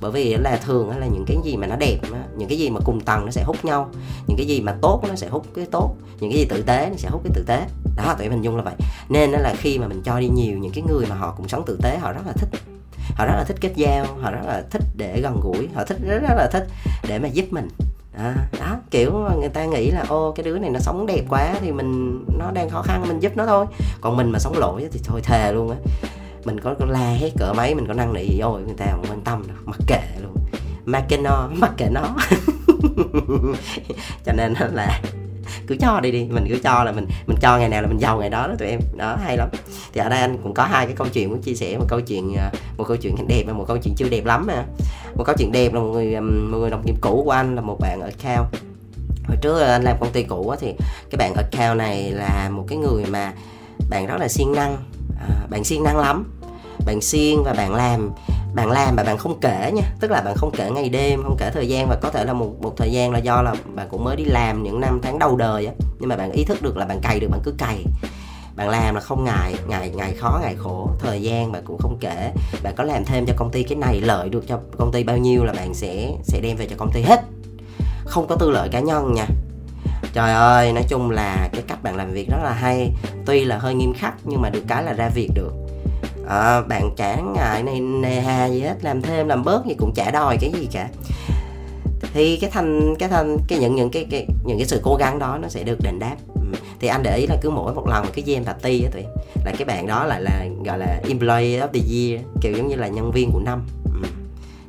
Bởi 0.00 0.10
vì 0.10 0.34
là 0.34 0.56
thường 0.64 0.90
là 0.98 1.06
những 1.06 1.24
cái 1.26 1.36
gì 1.44 1.56
mà 1.56 1.66
nó 1.66 1.76
đẹp 1.76 1.98
những 2.36 2.48
cái 2.48 2.58
gì 2.58 2.70
mà 2.70 2.80
cùng 2.84 3.00
tầng 3.00 3.24
nó 3.24 3.30
sẽ 3.30 3.42
hút 3.42 3.64
nhau, 3.64 3.90
những 4.26 4.36
cái 4.36 4.46
gì 4.46 4.60
mà 4.60 4.74
tốt 4.82 5.02
nó 5.08 5.14
sẽ 5.14 5.28
hút 5.28 5.46
cái 5.54 5.66
tốt, 5.70 5.94
những 6.20 6.30
cái 6.30 6.38
gì 6.38 6.44
tử 6.44 6.62
tế 6.62 6.88
nó 6.90 6.96
sẽ 6.96 7.08
hút 7.08 7.20
cái 7.24 7.32
tử 7.34 7.44
tế. 7.46 7.66
Đó, 7.96 8.14
tụi 8.18 8.26
em 8.26 8.32
hình 8.32 8.42
dung 8.42 8.56
là 8.56 8.62
vậy. 8.62 8.74
Nên 9.08 9.30
là 9.30 9.54
khi 9.58 9.78
mà 9.78 9.88
mình 9.88 10.02
cho 10.04 10.20
đi 10.20 10.28
nhiều 10.28 10.58
những 10.58 10.72
cái 10.72 10.84
người 10.88 11.06
mà 11.06 11.14
họ 11.14 11.34
cũng 11.36 11.48
sống 11.48 11.64
tử 11.66 11.78
tế, 11.82 11.98
họ 11.98 12.12
rất 12.12 12.22
là 12.26 12.32
thích 12.32 12.48
họ 13.14 13.26
rất 13.26 13.34
là 13.36 13.44
thích 13.44 13.56
kết 13.60 13.72
giao 13.76 14.06
họ 14.20 14.30
rất 14.30 14.46
là 14.46 14.62
thích 14.70 14.82
để 14.96 15.20
gần 15.20 15.40
gũi 15.42 15.68
họ 15.74 15.84
thích 15.84 15.98
rất, 16.06 16.18
rất 16.18 16.34
là 16.36 16.48
thích 16.52 16.66
để 17.08 17.18
mà 17.18 17.28
giúp 17.28 17.44
mình. 17.50 17.68
Đó, 18.18 18.30
đó 18.60 18.76
kiểu 18.90 19.12
người 19.40 19.48
ta 19.48 19.64
nghĩ 19.64 19.90
là 19.90 20.04
ô 20.08 20.32
cái 20.32 20.44
đứa 20.44 20.58
này 20.58 20.70
nó 20.70 20.80
sống 20.80 21.06
đẹp 21.06 21.22
quá 21.28 21.54
thì 21.60 21.72
mình 21.72 22.24
nó 22.38 22.50
đang 22.50 22.70
khó 22.70 22.82
khăn 22.82 23.04
mình 23.08 23.20
giúp 23.20 23.32
nó 23.36 23.46
thôi. 23.46 23.66
Còn 24.00 24.16
mình 24.16 24.30
mà 24.30 24.38
sống 24.38 24.58
lỗi 24.58 24.88
thì 24.92 25.00
thôi 25.04 25.20
thề 25.24 25.52
luôn 25.52 25.70
á. 25.70 25.76
Mình 26.44 26.60
có, 26.60 26.74
có 26.78 26.86
la 26.86 27.14
hết 27.20 27.30
cỡ 27.38 27.52
mấy 27.52 27.74
mình 27.74 27.86
có 27.86 27.94
năng 27.94 28.12
nỉ 28.12 28.38
ôi 28.38 28.62
người 28.62 28.76
ta 28.76 28.86
không 28.90 29.04
quan 29.10 29.20
tâm 29.20 29.42
đâu 29.48 29.56
mặc 29.64 29.80
kệ 29.86 30.02
luôn. 30.22 30.36
Mặc 30.84 31.04
kệ 31.08 31.16
nó 31.16 31.48
mặc 31.52 31.72
kệ 31.76 31.88
nó 31.90 32.16
cho 34.24 34.32
nên 34.32 34.54
là 34.72 35.00
cứ 35.70 35.76
cho 35.76 36.00
đi 36.00 36.10
đi 36.10 36.26
mình 36.30 36.46
cứ 36.48 36.58
cho 36.62 36.84
là 36.84 36.92
mình 36.92 37.06
mình 37.26 37.36
cho 37.40 37.58
ngày 37.58 37.68
nào 37.68 37.82
là 37.82 37.88
mình 37.88 38.00
giàu 38.00 38.18
ngày 38.18 38.30
đó 38.30 38.46
đó 38.46 38.54
tụi 38.58 38.68
em. 38.68 38.80
Đó 38.96 39.16
hay 39.24 39.36
lắm. 39.36 39.48
Thì 39.92 40.00
ở 40.00 40.08
đây 40.08 40.20
anh 40.20 40.38
cũng 40.42 40.54
có 40.54 40.64
hai 40.64 40.86
cái 40.86 40.94
câu 40.94 41.06
chuyện 41.12 41.30
muốn 41.30 41.42
chia 41.42 41.54
sẻ 41.54 41.78
một 41.78 41.84
câu 41.88 42.00
chuyện 42.00 42.34
à, 42.36 42.50
một 42.76 42.84
câu 42.88 42.96
chuyện 42.96 43.14
đẹp 43.28 43.42
và 43.46 43.52
một 43.52 43.64
câu 43.68 43.78
chuyện 43.78 43.94
chưa 43.96 44.08
đẹp 44.08 44.24
lắm 44.24 44.46
mà. 44.46 44.64
Một 45.14 45.24
câu 45.24 45.34
chuyện 45.38 45.52
đẹp 45.52 45.74
là 45.74 45.80
một 45.80 45.90
người 45.92 46.20
một 46.20 46.58
người 46.58 46.70
đồng 46.70 46.86
nghiệp 46.86 46.96
cũ 47.00 47.22
của 47.24 47.30
anh 47.30 47.56
là 47.56 47.62
một 47.62 47.80
bạn 47.80 48.00
ở 48.00 48.10
cao 48.22 48.46
hồi 49.28 49.36
trước 49.40 49.60
anh 49.60 49.82
làm 49.82 49.96
công 50.00 50.12
ty 50.12 50.22
cũ 50.22 50.54
thì 50.60 50.74
cái 51.10 51.16
bạn 51.18 51.34
ở 51.34 51.42
cao 51.50 51.74
này 51.74 52.10
là 52.10 52.48
một 52.52 52.64
cái 52.68 52.78
người 52.78 53.04
mà 53.10 53.32
bạn 53.90 54.06
rất 54.06 54.16
là 54.20 54.28
siêng 54.28 54.52
năng 54.52 54.76
à, 55.20 55.46
bạn 55.50 55.64
siêng 55.64 55.84
năng 55.84 55.98
lắm. 55.98 56.32
Bạn 56.86 57.00
siêng 57.00 57.42
và 57.44 57.52
bạn 57.52 57.74
làm 57.74 58.10
bạn 58.54 58.70
làm 58.70 58.96
mà 58.96 59.02
bạn 59.02 59.18
không 59.18 59.40
kể 59.40 59.72
nha. 59.74 59.82
Tức 60.00 60.10
là 60.10 60.20
bạn 60.20 60.34
không 60.36 60.50
kể 60.56 60.70
ngày 60.70 60.88
đêm, 60.88 61.22
không 61.22 61.36
kể 61.38 61.50
thời 61.54 61.68
gian, 61.68 61.88
và 61.88 61.96
có 62.02 62.10
thể 62.10 62.24
là 62.24 62.32
một 62.32 62.50
một 62.60 62.76
thời 62.76 62.92
gian 62.92 63.10
là 63.10 63.18
do 63.18 63.42
là 63.42 63.54
bạn 63.74 63.88
cũng 63.90 64.04
mới 64.04 64.16
đi 64.16 64.24
làm 64.24 64.62
những 64.62 64.80
năm 64.80 65.00
tháng 65.02 65.18
đầu 65.18 65.36
đời 65.36 65.66
á. 65.66 65.72
Nhưng 65.98 66.08
mà 66.08 66.16
bạn 66.16 66.32
ý 66.32 66.44
thức 66.44 66.62
được 66.62 66.76
là 66.76 66.86
bạn 66.86 67.00
cày 67.00 67.20
được, 67.20 67.28
bạn 67.30 67.40
cứ 67.44 67.54
cày. 67.58 67.84
Bạn 68.56 68.68
làm 68.68 68.94
là 68.94 69.00
không 69.00 69.24
ngại 69.24 69.54
ngày 69.68 69.90
ngày 69.90 70.14
khó 70.14 70.38
ngày 70.42 70.54
khổ. 70.58 70.90
Thời 71.00 71.22
gian 71.22 71.52
bạn 71.52 71.62
cũng 71.64 71.78
không 71.78 71.96
kể. 72.00 72.32
Bạn 72.62 72.74
có 72.76 72.84
làm 72.84 73.04
thêm 73.04 73.26
cho 73.26 73.34
công 73.36 73.50
ty 73.50 73.62
cái 73.62 73.78
này 73.78 74.00
lợi 74.00 74.28
được 74.28 74.44
cho 74.48 74.58
công 74.78 74.92
ty 74.92 75.04
bao 75.04 75.16
nhiêu 75.16 75.44
là 75.44 75.52
bạn 75.52 75.74
sẽ 75.74 76.12
sẽ 76.22 76.40
đem 76.40 76.56
về 76.56 76.66
cho 76.66 76.76
công 76.78 76.90
ty 76.92 77.02
hết. 77.02 77.20
Không 78.04 78.26
có 78.26 78.36
tư 78.36 78.50
lợi 78.50 78.68
cá 78.68 78.80
nhân 78.80 79.12
nha. 79.14 79.26
Trời 80.12 80.32
ơi, 80.32 80.72
nói 80.72 80.84
chung 80.88 81.10
là 81.10 81.48
cái 81.52 81.62
cách 81.68 81.82
bạn 81.82 81.96
làm 81.96 82.12
việc 82.12 82.28
rất 82.30 82.38
là 82.42 82.52
hay. 82.52 82.92
Tuy 83.26 83.44
là 83.44 83.58
hơi 83.58 83.74
nghiêm 83.74 83.94
khắc, 83.94 84.14
nhưng 84.24 84.42
mà 84.42 84.50
được 84.50 84.62
cái 84.68 84.82
là 84.82 84.92
ra 84.92 85.08
việc 85.08 85.28
được 85.34 85.52
à, 86.30 86.60
bạn 86.60 86.90
chả 86.96 87.16
ngại 87.34 87.62
này 87.62 87.80
nề 87.80 88.20
hà 88.20 88.46
gì 88.46 88.60
hết 88.60 88.76
làm 88.82 89.02
thêm 89.02 89.28
làm 89.28 89.44
bớt 89.44 89.66
gì 89.66 89.74
cũng 89.78 89.92
chả 89.94 90.10
đòi 90.10 90.36
cái 90.40 90.52
gì 90.52 90.68
cả. 90.72 90.88
Thì 92.12 92.36
cái 92.36 92.50
thành 92.50 92.94
cái 92.98 93.08
thành 93.08 93.36
cái 93.48 93.58
những 93.58 93.74
những 93.74 93.90
cái, 93.90 94.06
cái 94.10 94.26
những 94.44 94.58
cái 94.58 94.66
sự 94.66 94.80
cố 94.82 94.96
gắng 94.96 95.18
đó 95.18 95.38
nó 95.42 95.48
sẽ 95.48 95.62
được 95.62 95.78
đền 95.82 95.98
đáp. 95.98 96.16
Ừ, 96.34 96.58
thì 96.80 96.88
anh 96.88 97.02
để 97.02 97.16
ý 97.16 97.26
là 97.26 97.36
cứ 97.42 97.50
mỗi 97.50 97.74
một 97.74 97.88
lần 97.88 98.04
mà 98.04 98.10
cái 98.14 98.24
game 98.26 98.52
party 98.52 98.82
á 98.82 98.90
tụi 98.92 99.02
là 99.44 99.52
cái 99.58 99.64
bạn 99.64 99.86
đó 99.86 100.04
lại 100.04 100.22
là 100.22 100.46
gọi 100.64 100.78
là 100.78 101.00
employee 101.08 101.60
of 101.60 101.68
the 101.68 101.80
year 101.80 102.26
kiểu 102.40 102.52
giống 102.56 102.68
như 102.68 102.76
là 102.76 102.88
nhân 102.88 103.10
viên 103.10 103.30
của 103.32 103.40
năm. 103.40 103.66
Ừ. 103.84 104.08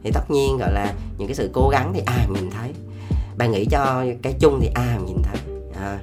thì 0.03 0.11
tất 0.13 0.31
nhiên 0.31 0.57
gọi 0.57 0.73
là 0.73 0.93
những 1.17 1.27
cái 1.27 1.35
sự 1.35 1.49
cố 1.53 1.69
gắng 1.69 1.91
thì 1.93 2.01
ai 2.05 2.27
nhìn 2.29 2.49
thấy. 2.51 2.69
Bạn 3.37 3.51
nghĩ 3.51 3.65
cho 3.65 4.05
cái 4.21 4.33
chung 4.39 4.59
thì 4.61 4.69
ai 4.73 4.97
nhìn 5.05 5.17
thấy. 5.23 5.37
À, 5.75 5.99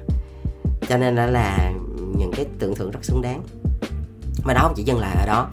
cho 0.89 0.97
nên 0.97 1.15
là, 1.15 1.25
là 1.25 1.71
những 2.17 2.31
cái 2.35 2.45
tưởng 2.59 2.75
thưởng 2.75 2.91
rất 2.91 3.05
xứng 3.05 3.21
đáng 3.21 3.41
mà 4.43 4.53
đó 4.53 4.61
không 4.61 4.73
chỉ 4.75 4.83
dừng 4.83 4.99
lại 4.99 5.15
ở 5.19 5.25
đó. 5.25 5.47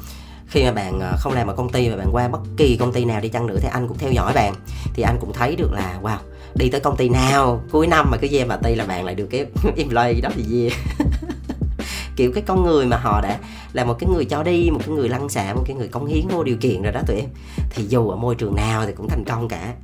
Khi 0.47 0.64
mà 0.64 0.73
bạn 0.73 1.00
ờ, 1.00 1.16
không 1.19 1.33
làm 1.33 1.47
ở 1.47 1.55
công 1.55 1.73
ty 1.73 1.88
mà 1.88 1.97
bạn 1.97 2.09
qua 2.12 2.28
bất 2.28 2.40
kỳ 2.57 2.76
công 2.76 2.93
ty 2.93 3.05
nào 3.05 3.21
đi 3.21 3.28
chăng 3.28 3.47
nữa 3.47 3.57
thì 3.61 3.69
anh 3.73 3.88
cũng 3.88 3.99
theo 3.99 4.12
dõi 4.12 4.33
bạn. 4.33 4.55
Thì 4.95 5.02
anh 5.02 5.16
cũng 5.21 5.33
thấy 5.33 5.57
được 5.57 5.73
là 5.73 5.99
wow 6.02 6.19
đi 6.57 6.69
tới 6.69 6.81
công 6.81 6.97
ty 6.97 7.09
nào 7.09 7.62
cuối 7.71 7.87
năm 7.87 8.11
mà 8.11 8.16
cứ 8.16 8.28
dê 8.28 8.45
bà 8.45 8.57
ty 8.57 8.75
là 8.75 8.85
bạn 8.85 9.05
lại 9.05 9.14
được 9.14 9.26
cái 9.26 9.47
employee 9.76 10.21
đó 10.21 10.28
thì 10.35 10.43
gì 10.43 10.71
kiểu 12.16 12.33
cái 12.33 12.43
con 12.47 12.64
người 12.64 12.87
mà 12.87 12.97
họ 12.97 13.21
đã 13.21 13.38
là 13.73 13.85
một 13.85 13.97
cái 13.99 14.11
người 14.11 14.25
cho 14.25 14.43
đi 14.43 14.71
một 14.73 14.81
cái 14.87 14.95
người 14.95 15.09
lăn 15.09 15.28
xả 15.28 15.55
một 15.55 15.62
cái 15.66 15.76
người 15.76 15.88
cống 15.88 16.07
hiến 16.07 16.28
vô 16.28 16.45
điều 16.45 16.57
kiện 16.57 16.83
rồi 16.83 16.93
đó 16.93 17.00
tụi 17.07 17.16
em. 17.16 17.28
Thì 17.71 17.85
dù 17.88 18.11
ở 18.11 18.16
môi 18.16 18.35
trường 18.35 18.55
nào 18.55 18.87
thì 18.87 18.93
cũng 18.93 19.09
thành 19.09 19.25
công 19.25 19.49
cả. 19.49 19.75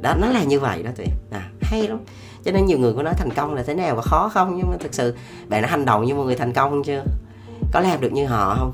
Đó 0.00 0.14
nó 0.20 0.26
là 0.26 0.44
như 0.44 0.60
vậy 0.60 0.82
đó 0.82 0.90
tụi 0.96 1.06
em. 1.06 1.16
À, 1.30 1.48
hay 1.62 1.88
lắm. 1.88 1.98
Cho 2.44 2.52
nên 2.52 2.66
nhiều 2.66 2.78
người 2.78 2.94
có 2.94 3.02
nói 3.02 3.14
thành 3.16 3.30
công 3.30 3.54
là 3.54 3.62
thế 3.62 3.74
nào 3.74 3.96
và 3.96 4.02
khó 4.02 4.30
không? 4.34 4.56
Nhưng 4.56 4.70
mà 4.70 4.76
thực 4.80 4.94
sự 4.94 5.14
bạn 5.48 5.62
đã 5.62 5.68
hành 5.68 5.84
động 5.84 6.04
như 6.04 6.14
một 6.14 6.24
người 6.24 6.36
thành 6.36 6.52
công 6.52 6.84
chưa? 6.84 7.04
Có 7.72 7.80
làm 7.80 8.00
được 8.00 8.12
như 8.12 8.26
họ 8.26 8.56
không? 8.58 8.72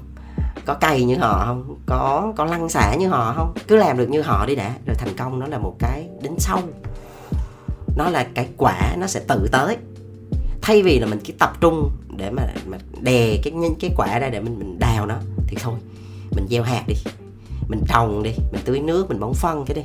Có 0.65 0.75
cày 0.75 1.05
như 1.05 1.17
họ 1.17 1.45
không? 1.47 1.77
Có 1.87 2.33
có 2.37 2.45
lăn 2.45 2.69
xả 2.69 2.95
như 2.95 3.09
họ 3.09 3.35
không? 3.37 3.55
Cứ 3.69 3.77
làm 3.77 3.97
được 3.97 4.09
như 4.09 4.23
họ 4.23 4.47
đi 4.47 4.55
đã 4.55 4.75
rồi 4.87 4.97
thành 4.99 5.17
công 5.17 5.39
nó 5.39 5.47
là 5.47 5.59
một 5.59 5.77
cái 5.79 6.09
đến 6.23 6.35
sau 6.39 6.63
nó 7.97 8.11
là 8.11 8.27
cái 8.35 8.49
quả 8.57 8.95
nó 8.99 9.07
sẽ 9.07 9.21
tự 9.29 9.49
tới. 9.53 9.77
Thay 10.63 10.83
vì 10.83 10.99
là 10.99 11.07
mình 11.07 11.21
cứ 11.25 11.33
tập 11.33 11.53
trung 11.61 11.91
để 12.17 12.31
mà, 12.31 12.43
mà 12.67 12.79
đè 13.01 13.37
cái 13.45 13.53
cái 13.81 13.91
quả 13.97 14.19
ra 14.19 14.29
để 14.29 14.41
mình 14.41 14.59
mình 14.59 14.79
đào 14.79 15.07
nó 15.07 15.15
thì 15.47 15.57
thôi 15.61 15.75
mình 16.37 16.47
gieo 16.51 16.63
hạt 16.63 16.83
đi. 16.87 16.95
Mình 17.69 17.85
trồng 17.89 18.23
đi 18.23 18.35
mình 18.53 18.63
tưới 18.65 18.81
nước 18.81 19.09
mình 19.09 19.21
bón 19.21 19.33
phân 19.35 19.65
cái 19.65 19.75
đi. 19.75 19.83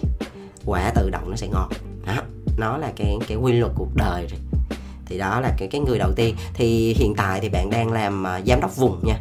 Quả 0.66 0.92
tự 0.96 1.10
động 1.10 1.30
nó 1.30 1.36
sẽ 1.36 1.48
ngọt. 1.48 1.70
Đó 2.06 2.14
nó 2.58 2.78
là 2.78 2.92
cái 2.96 3.18
cái 3.28 3.38
quy 3.38 3.54
luật 3.54 3.72
cuộc 3.76 3.96
đời 3.96 4.28
rồi 4.28 4.40
thì 5.12 5.18
đó 5.18 5.40
là 5.42 5.52
cái 5.58 5.68
cái 5.68 5.82
người 5.82 6.00
đầu 6.00 6.12
tiên. 6.16 6.36
Thì 6.54 6.94
hiện 6.94 7.14
tại 7.18 7.40
thì 7.40 7.50
bạn 7.50 7.70
đang 7.70 7.92
làm 7.92 8.24
uh, 8.24 8.48
giám 8.48 8.62
đốc 8.62 8.76
vùng 8.76 9.00
nha. 9.04 9.16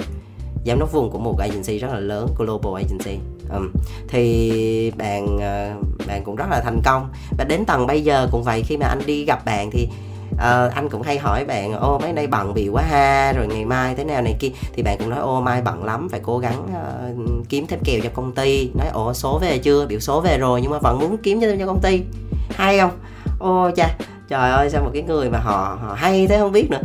Giám 0.67 0.79
đốc 0.79 0.93
vùng 0.93 1.11
của 1.11 1.19
một 1.19 1.39
agency 1.39 1.79
rất 1.79 1.89
là 1.93 1.99
lớn 1.99 2.29
global 2.39 2.83
agency. 2.83 3.19
Um, 3.55 3.71
thì 4.09 4.91
bạn 4.91 5.25
uh, 5.37 6.07
bạn 6.07 6.25
cũng 6.25 6.37
rất 6.37 6.47
là 6.51 6.61
thành 6.61 6.81
công. 6.85 7.09
Và 7.39 7.45
đến 7.45 7.65
tầng 7.65 7.87
bây 7.87 8.01
giờ 8.01 8.29
cũng 8.33 8.43
vậy 8.43 8.63
khi 8.63 8.77
mà 8.77 8.87
anh 8.87 9.01
đi 9.07 9.25
gặp 9.25 9.45
bạn 9.45 9.71
thì 9.71 9.89
uh, 10.33 10.75
anh 10.75 10.89
cũng 10.91 11.03
hay 11.03 11.19
hỏi 11.19 11.45
bạn 11.45 11.73
ô 11.73 11.99
mấy 11.99 12.13
nay 12.13 12.27
bận 12.27 12.55
bị 12.55 12.69
quá 12.69 12.83
ha 12.83 13.33
rồi 13.33 13.47
ngày 13.47 13.65
mai 13.65 13.95
thế 13.95 14.05
nào 14.05 14.23
này 14.23 14.37
kia? 14.41 14.51
Thì 14.73 14.83
bạn 14.83 14.99
cũng 14.99 15.11
nói 15.11 15.21
ô 15.21 15.41
mai 15.41 15.63
bận 15.63 15.85
lắm 15.85 16.09
phải 16.09 16.21
cố 16.23 16.39
gắng 16.39 16.67
uh, 16.67 17.49
kiếm 17.49 17.67
thêm 17.67 17.81
kèo 17.85 18.01
cho 18.03 18.11
công 18.15 18.33
ty. 18.33 18.71
Nói 18.75 18.89
ồ 18.93 19.15
số 19.15 19.39
về 19.39 19.59
chưa? 19.59 19.87
Biểu 19.87 20.01
số 20.01 20.21
về 20.21 20.39
rồi 20.39 20.61
nhưng 20.63 20.71
mà 20.71 20.79
vẫn 20.79 20.99
muốn 20.99 21.17
kiếm 21.23 21.41
cho 21.41 21.47
cho 21.59 21.67
công 21.67 21.81
ty. 21.83 22.03
Hay 22.51 22.79
không? 22.79 22.91
Ô 23.39 23.71
cha 23.77 23.97
trời 24.31 24.51
ơi, 24.51 24.71
sao 24.71 24.85
một 24.85 24.91
cái 24.95 25.03
người 25.03 25.31
mà 25.31 25.39
họ 25.39 25.79
họ 25.83 25.95
hay 25.95 26.27
thế 26.27 26.39
không 26.39 26.53
biết 26.53 26.71
nữa. 26.71 26.81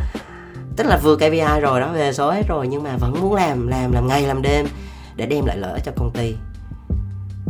Tức 0.75 0.87
là 0.87 0.99
vừa 1.03 1.15
KPI 1.15 1.59
rồi 1.61 1.79
đó, 1.79 1.91
về 1.93 2.13
số 2.13 2.31
hết 2.31 2.47
rồi, 2.47 2.67
nhưng 2.67 2.83
mà 2.83 2.97
vẫn 2.97 3.21
muốn 3.21 3.33
làm 3.33 3.67
làm 3.67 3.91
làm 3.91 4.07
ngày, 4.07 4.21
làm 4.21 4.41
đêm 4.41 4.65
để 5.15 5.25
đem 5.25 5.45
lại 5.45 5.57
lợi 5.57 5.79
cho 5.85 5.91
công 5.95 6.11
ty. 6.13 6.35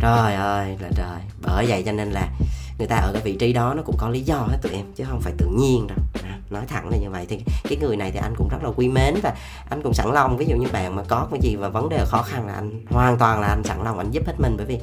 Trời 0.01 0.35
ơi, 0.35 0.77
là 0.81 0.89
trời. 0.95 1.19
Bởi 1.41 1.65
vậy 1.67 1.83
cho 1.85 1.91
nên 1.91 2.11
là 2.11 2.29
người 2.77 2.87
ta 2.87 2.95
ở 2.95 3.11
cái 3.13 3.21
vị 3.21 3.35
trí 3.39 3.53
đó 3.53 3.73
nó 3.73 3.83
cũng 3.85 3.95
có 3.97 4.09
lý 4.09 4.21
do 4.21 4.35
hết 4.35 4.57
tụi 4.61 4.71
em, 4.71 4.85
chứ 4.95 5.03
không 5.09 5.21
phải 5.21 5.33
tự 5.37 5.47
nhiên 5.57 5.87
đâu. 5.87 5.97
À, 6.23 6.37
nói 6.49 6.63
thẳng 6.67 6.89
là 6.89 6.97
như 6.97 7.09
vậy. 7.09 7.25
Thì 7.29 7.43
cái 7.69 7.77
người 7.81 7.97
này 7.97 8.11
thì 8.11 8.19
anh 8.23 8.33
cũng 8.37 8.47
rất 8.47 8.63
là 8.63 8.69
quý 8.75 8.89
mến 8.89 9.15
và 9.23 9.33
anh 9.69 9.81
cũng 9.81 9.93
sẵn 9.93 10.13
lòng. 10.13 10.37
Ví 10.37 10.45
dụ 10.45 10.55
như 10.55 10.67
bạn 10.73 10.95
mà 10.95 11.03
có 11.07 11.27
cái 11.31 11.39
gì 11.43 11.55
và 11.55 11.69
vấn 11.69 11.89
đề 11.89 12.05
khó 12.05 12.21
khăn 12.21 12.47
là 12.47 12.53
anh, 12.53 12.85
hoàn 12.89 13.17
toàn 13.17 13.41
là 13.41 13.47
anh 13.47 13.63
sẵn 13.63 13.83
lòng, 13.83 13.97
anh 13.97 14.11
giúp 14.11 14.27
hết 14.27 14.33
mình. 14.37 14.55
Bởi 14.57 14.65
vì 14.65 14.79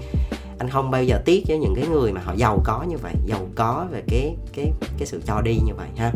anh 0.59 0.71
không 0.71 0.91
bao 0.91 1.05
giờ 1.05 1.19
tiếc 1.25 1.45
với 1.49 1.59
những 1.59 1.75
cái 1.75 1.87
người 1.87 2.13
mà 2.13 2.21
họ 2.25 2.33
giàu 2.37 2.61
có 2.65 2.85
như 2.89 2.97
vậy 2.97 3.13
giàu 3.27 3.49
có 3.55 3.87
về 3.91 4.03
cái 4.09 4.37
cái 4.53 4.73
cái 4.99 5.07
sự 5.07 5.21
cho 5.27 5.41
đi 5.41 5.59
như 5.67 5.75
vậy 5.75 5.89
ha. 5.97 6.13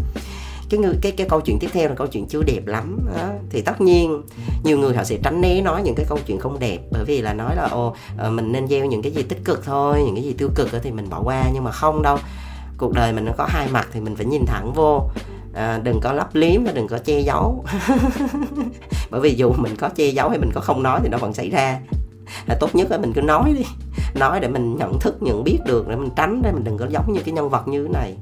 Cái 0.71 0.81
người 0.81 0.95
cái 1.03 1.13
cái 1.13 1.29
câu 1.29 1.41
chuyện 1.41 1.59
tiếp 1.59 1.71
theo 1.73 1.89
là 1.89 1.95
câu 1.95 2.07
chuyện 2.07 2.27
chưa 2.27 2.43
đẹp 2.43 2.67
lắm 2.67 2.99
đó. 3.17 3.29
thì 3.51 3.63
tất 3.63 3.81
nhiên 3.81 4.23
nhiều 4.65 4.79
người 4.79 4.97
họ 4.97 5.05
sẽ 5.05 5.17
tránh 5.23 5.41
né 5.41 5.61
nói 5.61 5.83
những 5.83 5.95
cái 5.95 6.07
câu 6.09 6.19
chuyện 6.27 6.39
không 6.39 6.59
đẹp 6.59 6.79
bởi 6.91 7.05
vì 7.05 7.21
là 7.21 7.35
nói 7.35 7.57
là 7.57 7.69
ồ 7.71 7.95
ờ, 8.17 8.31
mình 8.31 8.53
nên 8.53 8.69
gieo 8.69 8.85
những 8.85 9.03
cái 9.03 9.13
gì 9.13 9.23
tích 9.23 9.45
cực 9.45 9.65
thôi 9.65 10.03
những 10.05 10.15
cái 10.15 10.25
gì 10.25 10.35
tiêu 10.39 10.51
cực 10.55 10.69
thì 10.83 10.93
mình 10.93 11.11
bỏ 11.11 11.23
qua. 11.25 11.45
Nhưng 11.55 11.65
mà 11.65 11.71
không 11.71 12.03
đâu 12.03 12.19
cuộc 12.79 12.93
đời 12.93 13.13
mình 13.13 13.25
nó 13.25 13.33
có 13.39 13.47
hai 13.49 13.69
mặt 13.69 13.89
thì 13.93 14.01
mình 14.01 14.17
phải 14.17 14.27
nhìn 14.27 14.47
thẳng 14.47 14.73
vô. 14.75 15.11
À, 15.55 15.81
đừng 15.83 16.01
có 16.01 16.13
lấp 16.13 16.35
liếm 16.35 16.65
và 16.65 16.73
đừng 16.73 16.89
có 16.89 16.99
che 16.99 17.21
giấu. 17.21 17.65
Bởi 19.11 19.21
vì 19.21 19.35
dù 19.35 19.53
mình 19.57 19.77
có 19.77 19.89
che 19.89 20.07
giấu 20.07 20.29
hay 20.29 20.39
mình 20.39 20.51
có 20.55 20.61
không 20.61 20.83
nói 20.83 21.01
thì 21.03 21.09
nó 21.09 21.19
vẫn 21.19 21.35
xảy 21.35 21.51
ra 21.51 21.81
là 22.47 22.57
tốt 22.61 22.75
nhất 22.75 22.91
là 22.91 22.99
mình 22.99 23.13
cứ 23.13 23.21
nói 23.21 23.53
đi. 23.57 23.65
Nói 24.15 24.41
để 24.41 24.49
mình 24.49 24.77
nhận 24.77 24.99
thức 25.01 25.23
nhận 25.23 25.45
biết 25.45 25.59
được 25.67 25.89
để 25.89 25.97
mình 25.97 26.11
tránh 26.17 26.43
để 26.43 26.53
mình 26.53 26.65
đừng 26.65 26.79
có 26.79 26.87
giống 26.91 27.13
như 27.13 27.21
cái 27.25 27.35
nhân 27.35 27.49
vật 27.49 27.69
như 27.69 27.83
thế 27.83 27.93
này. 27.93 28.15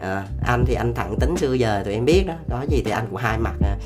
À, 0.00 0.24
anh 0.46 0.64
thì 0.66 0.74
anh 0.74 0.94
thẳng 0.94 1.16
tính 1.20 1.36
xưa 1.36 1.52
giờ 1.52 1.82
tụi 1.84 1.94
em 1.94 2.04
biết 2.04 2.24
đó. 2.26 2.34
Có 2.50 2.62
gì 2.68 2.82
thì 2.84 2.90
anh 2.90 3.06
cũng 3.10 3.16
hai 3.16 3.38
mặt 3.38 3.54
à. 3.62 3.76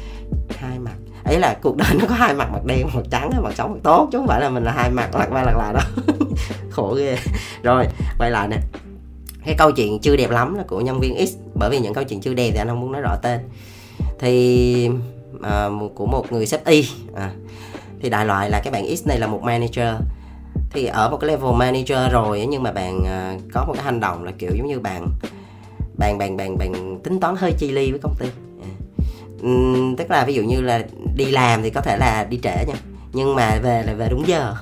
hai 0.57 0.79
mặt. 0.79 0.95
Ấy 1.25 1.39
là 1.39 1.57
cuộc 1.63 1.77
đời 1.77 1.89
nó 2.01 2.07
có 2.09 2.15
hai 2.15 2.35
mặt 2.35 2.49
mặt 2.53 2.65
đen 2.65 2.87
mặt 2.95 3.03
trắng 3.11 3.31
mặt 3.43 3.55
xấu 3.57 3.69
mặt 3.69 3.79
tốt 3.83 4.09
chứ 4.13 4.19
không 4.19 4.27
phải 4.27 4.41
là 4.41 4.49
mình 4.49 4.65
là 4.65 4.73
hai 4.73 4.91
mặt 4.91 5.15
lật 5.15 5.27
qua 5.31 5.43
lật 5.43 5.57
lại 5.57 5.73
đó 5.75 5.81
khổ 6.71 6.95
ghê. 6.99 7.19
Rồi 7.63 7.87
quay 8.19 8.31
lại 8.31 8.49
nè. 8.49 8.57
Cái 9.45 9.55
câu 9.59 9.73
chuyện 9.73 9.99
chưa 9.99 10.17
đẹp 10.17 10.31
lắm 10.31 10.55
là 10.55 10.65
của 10.69 10.81
nhân 10.81 11.01
viên 11.01 11.27
X. 11.27 11.31
Bởi 11.55 11.71
vì 11.71 11.79
những 11.79 11.95
câu 11.95 12.05
chuyện 12.05 12.21
chưa 12.21 12.35
đẹp 12.35 12.51
thì 12.53 12.59
anh 12.59 12.69
không 12.69 12.81
muốn 12.81 12.93
nói 12.93 13.03
rõ 13.03 13.17
tên. 13.23 13.41
Thì 14.19 14.91
à, 15.43 15.69
của 15.95 16.07
một 16.07 16.33
người 16.33 16.47
sếp 16.47 16.65
Y. 16.65 16.89
À, 17.15 17.31
thì 18.01 18.11
đại 18.11 18.27
loại 18.27 18.51
là 18.51 18.61
các 18.65 18.73
bạn 18.73 18.97
X 18.97 19.07
này 19.07 19.19
là 19.19 19.27
một 19.27 19.43
manager. 19.43 19.95
Thì 20.71 20.87
ở 20.87 21.11
một 21.11 21.17
cái 21.17 21.31
level 21.31 21.55
manager 21.55 22.13
rồi 22.13 22.47
nhưng 22.49 22.63
mà 22.63 22.73
bạn 22.73 23.05
à, 23.05 23.35
có 23.53 23.65
một 23.65 23.73
cái 23.77 23.85
hành 23.85 24.01
động 24.01 24.25
là 24.25 24.33
kiểu 24.39 24.51
giống 24.57 24.69
như 24.69 24.81
bạn 24.81 25.09
bạn 25.99 26.19
bạn 26.19 26.37
bạn 26.37 26.59
bạn 26.59 27.01
tính 27.05 27.21
toán 27.21 27.37
hơi 27.37 27.53
chi 27.59 27.71
ly 27.71 27.91
với 27.91 28.01
công 28.03 28.15
ty. 28.19 28.27
Uhm, 29.47 29.97
tức 29.97 30.11
là 30.11 30.25
ví 30.25 30.35
dụ 30.35 30.43
như 30.43 30.61
là 30.61 30.83
đi 31.17 31.25
làm 31.25 31.63
thì 31.63 31.71
có 31.71 31.81
thể 31.81 31.97
là 31.97 32.27
đi 32.31 32.39
trễ 32.43 32.65
nha 32.69 32.75
nhưng 33.13 33.35
mà 33.35 33.59
về 33.63 33.83
là 33.83 33.95
về 33.95 34.09
đúng 34.11 34.29
giờ. 34.29 34.55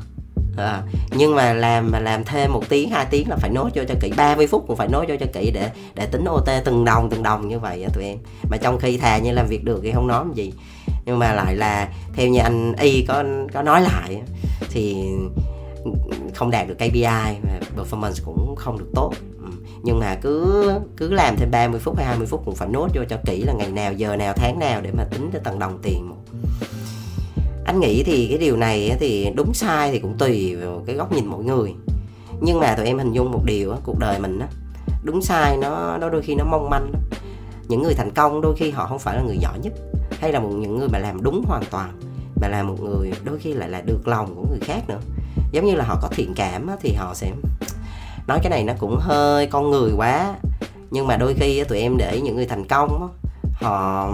À, 0.56 0.82
nhưng 1.10 1.34
mà 1.34 1.52
làm 1.52 1.90
mà 1.90 2.00
làm 2.00 2.24
thêm 2.24 2.52
một 2.52 2.62
tiếng 2.68 2.90
hai 2.90 3.06
tiếng 3.10 3.28
là 3.28 3.36
phải 3.36 3.50
nối 3.50 3.70
cho 3.74 3.84
cho 3.88 3.94
kỹ 4.00 4.12
30 4.16 4.46
phút 4.46 4.64
cũng 4.66 4.76
phải 4.76 4.88
nối 4.88 5.06
cho 5.08 5.16
cho 5.20 5.26
kỹ 5.32 5.50
để 5.54 5.70
để 5.94 6.06
tính 6.06 6.24
OT 6.24 6.64
từng 6.64 6.84
đồng 6.84 7.10
từng 7.10 7.22
đồng 7.22 7.48
như 7.48 7.58
vậy 7.58 7.82
á 7.82 7.90
tụi 7.94 8.04
em. 8.04 8.18
Mà 8.50 8.56
trong 8.56 8.78
khi 8.78 8.96
thà 8.96 9.18
như 9.18 9.32
làm 9.32 9.46
việc 9.46 9.64
được 9.64 9.80
thì 9.82 9.92
không 9.92 10.06
nói 10.06 10.24
gì 10.34 10.52
nhưng 11.08 11.18
mà 11.18 11.32
lại 11.32 11.56
là 11.56 11.88
theo 12.12 12.28
như 12.28 12.40
anh 12.40 12.74
y 12.78 13.02
có 13.02 13.24
có 13.52 13.62
nói 13.62 13.82
lại 13.82 14.22
thì 14.70 15.04
không 16.34 16.50
đạt 16.50 16.68
được 16.68 16.74
KPI 16.74 17.02
và 17.42 17.60
performance 17.76 18.24
cũng 18.24 18.54
không 18.56 18.78
được 18.78 18.90
tốt. 18.94 19.12
Ừ. 19.42 19.48
Nhưng 19.82 19.98
mà 19.98 20.14
cứ 20.22 20.72
cứ 20.96 21.12
làm 21.12 21.36
thêm 21.36 21.50
30 21.50 21.80
phút 21.80 21.96
hay 21.96 22.06
20 22.06 22.26
phút 22.26 22.42
cũng 22.44 22.54
phải 22.54 22.68
nốt 22.68 22.88
vô 22.94 23.02
cho 23.08 23.16
kỹ 23.26 23.42
là 23.42 23.52
ngày 23.52 23.70
nào, 23.70 23.92
giờ 23.92 24.16
nào, 24.16 24.32
tháng 24.36 24.58
nào 24.58 24.80
để 24.80 24.90
mà 24.96 25.04
tính 25.04 25.30
cho 25.32 25.38
từng 25.44 25.58
đồng 25.58 25.78
tiền 25.82 26.08
một. 26.08 26.16
Anh 27.64 27.80
nghĩ 27.80 28.02
thì 28.02 28.26
cái 28.28 28.38
điều 28.38 28.56
này 28.56 28.96
thì 29.00 29.30
đúng 29.36 29.54
sai 29.54 29.90
thì 29.90 29.98
cũng 29.98 30.18
tùy 30.18 30.56
vào 30.56 30.82
cái 30.86 30.96
góc 30.96 31.12
nhìn 31.12 31.26
mỗi 31.26 31.44
người. 31.44 31.74
Nhưng 32.40 32.60
mà 32.60 32.74
tụi 32.74 32.86
em 32.86 32.98
hình 32.98 33.12
dung 33.12 33.32
một 33.32 33.42
điều 33.44 33.74
cuộc 33.84 33.98
đời 33.98 34.18
mình 34.18 34.38
á, 34.38 34.48
đúng 35.02 35.22
sai 35.22 35.56
nó 35.56 35.98
nó 36.00 36.08
đôi 36.08 36.22
khi 36.22 36.34
nó 36.34 36.44
mong 36.44 36.70
manh 36.70 36.92
những 37.68 37.82
người 37.82 37.94
thành 37.94 38.10
công 38.10 38.40
đôi 38.40 38.54
khi 38.56 38.70
họ 38.70 38.86
không 38.86 38.98
phải 38.98 39.16
là 39.16 39.22
người 39.22 39.36
giỏi 39.38 39.58
nhất 39.58 39.72
hay 40.20 40.32
là 40.32 40.40
một 40.40 40.48
những 40.48 40.78
người 40.78 40.88
mà 40.88 40.98
làm 40.98 41.22
đúng 41.22 41.44
hoàn 41.46 41.62
toàn 41.70 41.92
mà 42.40 42.48
là 42.48 42.62
một 42.62 42.80
người 42.80 43.12
đôi 43.24 43.38
khi 43.38 43.52
lại 43.52 43.68
là 43.68 43.80
được 43.80 44.08
lòng 44.08 44.34
của 44.34 44.44
người 44.50 44.60
khác 44.60 44.80
nữa. 44.88 45.00
Giống 45.52 45.66
như 45.66 45.74
là 45.74 45.84
họ 45.84 45.98
có 46.02 46.08
thiện 46.10 46.32
cảm 46.36 46.66
á, 46.66 46.76
thì 46.80 46.94
họ 46.94 47.14
sẽ 47.14 47.32
nói 48.26 48.38
cái 48.42 48.50
này 48.50 48.64
nó 48.64 48.72
cũng 48.78 48.98
hơi 49.00 49.46
con 49.46 49.70
người 49.70 49.92
quá. 49.96 50.34
Nhưng 50.90 51.06
mà 51.06 51.16
đôi 51.16 51.34
khi 51.34 51.58
á, 51.58 51.64
tụi 51.68 51.78
em 51.78 51.96
để 51.96 52.20
những 52.24 52.36
người 52.36 52.46
thành 52.46 52.64
công 52.64 53.02
á, 53.02 53.30
họ 53.60 54.10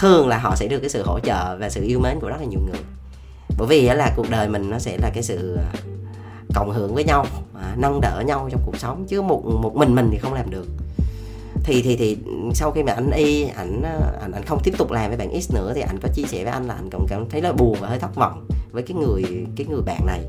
thường 0.00 0.28
là 0.28 0.38
họ 0.38 0.56
sẽ 0.56 0.68
được 0.68 0.80
cái 0.80 0.90
sự 0.90 1.02
hỗ 1.06 1.20
trợ 1.20 1.56
và 1.60 1.68
sự 1.68 1.82
yêu 1.82 2.00
mến 2.00 2.20
của 2.20 2.28
rất 2.28 2.36
là 2.40 2.46
nhiều 2.46 2.60
người. 2.60 2.80
Bởi 3.58 3.68
vì 3.68 3.88
là 3.88 4.12
cuộc 4.16 4.30
đời 4.30 4.48
mình 4.48 4.70
nó 4.70 4.78
sẽ 4.78 4.98
là 4.98 5.10
cái 5.14 5.22
sự 5.22 5.56
à, 5.56 5.72
cộng 6.54 6.70
hưởng 6.70 6.94
với 6.94 7.04
nhau 7.04 7.26
à, 7.62 7.74
nâng 7.76 8.00
đỡ 8.00 8.22
nhau 8.26 8.48
trong 8.52 8.60
cuộc 8.66 8.76
sống. 8.76 9.04
Chứ 9.08 9.22
một 9.22 9.44
một 9.62 9.76
mình 9.76 9.94
mình 9.94 10.08
thì 10.12 10.18
không 10.18 10.34
làm 10.34 10.50
được 10.50 10.66
thì 11.70 11.82
thì 11.82 11.96
thì 11.96 12.16
sau 12.54 12.70
khi 12.70 12.82
mà 12.82 12.92
anh 12.92 13.10
y 13.10 13.44
ảnh 13.44 13.82
ờ, 13.82 14.18
ảnh 14.20 14.32
ảnh 14.32 14.42
không 14.46 14.60
tiếp 14.64 14.74
tục 14.78 14.90
làm 14.90 15.08
với 15.08 15.16
bạn 15.16 15.40
x 15.40 15.54
nữa 15.54 15.72
thì 15.74 15.80
ảnh 15.80 15.98
có 16.02 16.08
chia 16.14 16.22
sẻ 16.22 16.44
với 16.44 16.52
anh 16.52 16.66
là 16.66 16.74
anh 16.74 16.90
cũng 16.90 17.06
cảm 17.08 17.28
thấy 17.30 17.40
là 17.40 17.52
buồn 17.52 17.76
và 17.80 17.88
hơi 17.88 17.98
thất 17.98 18.14
vọng 18.14 18.46
với 18.72 18.82
cái 18.82 18.96
người 18.96 19.22
cái 19.56 19.66
người 19.66 19.82
bạn 19.82 20.06
này. 20.06 20.20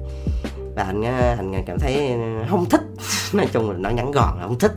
Và 0.75 0.83
anh 0.83 1.03
anh 1.37 1.53
ờ, 1.53 1.59
cảm 1.65 1.79
thấy 1.79 2.11
ờ, 2.11 2.45
không 2.49 2.65
thích. 2.69 2.81
Nói 3.33 3.47
chung 3.53 3.71
là 3.71 3.77
nó 3.77 3.89
ngắn 3.89 4.11
gọn 4.11 4.37
là 4.37 4.43
không 4.43 4.59
thích. 4.59 4.71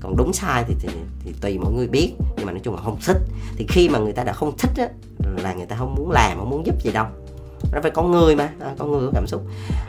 Còn 0.00 0.16
đúng 0.16 0.32
sai 0.32 0.64
thì, 0.68 0.74
thì, 0.80 0.88
thì 1.24 1.32
tùy 1.40 1.58
mỗi 1.58 1.72
người 1.72 1.88
biết 1.88 2.12
nhưng 2.36 2.46
mà 2.46 2.52
nói 2.52 2.60
chung 2.64 2.74
là 2.74 2.80
không 2.82 2.98
thích. 3.06 3.18
Thì 3.56 3.66
khi 3.68 3.88
mà 3.88 3.98
người 3.98 4.12
ta 4.12 4.24
đã 4.24 4.32
không 4.32 4.56
thích 4.58 4.72
á, 4.76 4.88
là 5.42 5.54
người 5.54 5.66
ta 5.66 5.76
không 5.76 5.94
muốn 5.94 6.10
làm 6.10 6.38
không 6.38 6.50
muốn 6.50 6.66
giúp 6.66 6.82
gì 6.82 6.92
đâu. 6.92 7.06
Nó 7.72 7.80
phải 7.82 7.90
con 7.90 8.10
người 8.10 8.36
mà 8.36 8.50
à, 8.60 8.74
con 8.78 8.92
người 8.92 9.06
có 9.06 9.12
cảm 9.14 9.26
xúc. 9.26 9.42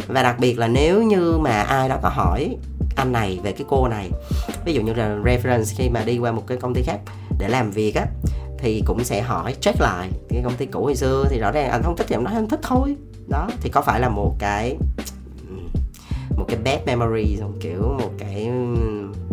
Và 0.08 0.24
đặc 0.24 0.40
biệt 0.40 0.60
là 0.60 0.68
nếu 0.68 1.04
như 1.04 1.38
mà 1.38 1.62
ai 1.62 1.90
đó 1.90 2.00
có 2.02 2.10
hỏi 2.10 2.58
anh 2.96 3.12
này 3.12 3.40
về 3.44 3.52
cái 3.52 3.66
cô 3.70 3.88
này. 3.88 4.10
Ví 4.66 4.74
dụ 4.74 4.82
như 4.82 4.94
là 4.94 5.18
reference 5.24 5.74
khi 5.78 5.90
mà 5.90 6.04
đi 6.06 6.18
qua 6.18 6.32
một 6.32 6.44
cái 6.48 6.58
công 6.58 6.74
ty 6.74 6.82
khác 6.82 7.00
để 7.40 7.48
làm 7.48 7.72
việc 7.72 7.96
á, 7.96 8.06
thì 8.60 8.82
cũng 8.86 9.04
sẽ 9.04 9.22
hỏi 9.22 9.56
check 9.60 9.82
lại 9.82 10.10
cái 10.30 10.42
công 10.44 10.56
ty 10.56 10.66
cũ 10.66 10.84
hồi 10.84 10.96
xưa. 10.96 11.26
Thì 11.30 11.40
rõ 11.40 11.52
ràng 11.52 11.70
anh 11.70 11.84
không 11.84 11.98
thích 11.98 12.08
thì 12.10 12.16
em 12.16 12.24
nói 12.24 12.34
anh 12.36 12.50
thích 12.50 12.60
thôi. 12.64 12.96
Đó, 13.30 13.48
thì 13.62 13.70
có 13.70 13.82
phải 13.82 14.00
là 14.00 14.10
một 14.10 14.36
cái 14.40 14.78
một 16.38 16.46
cái 16.48 16.58
bad 16.64 16.80
memory 16.86 17.38
kiểu 17.60 17.98
một 18.00 18.12
cái 18.18 18.50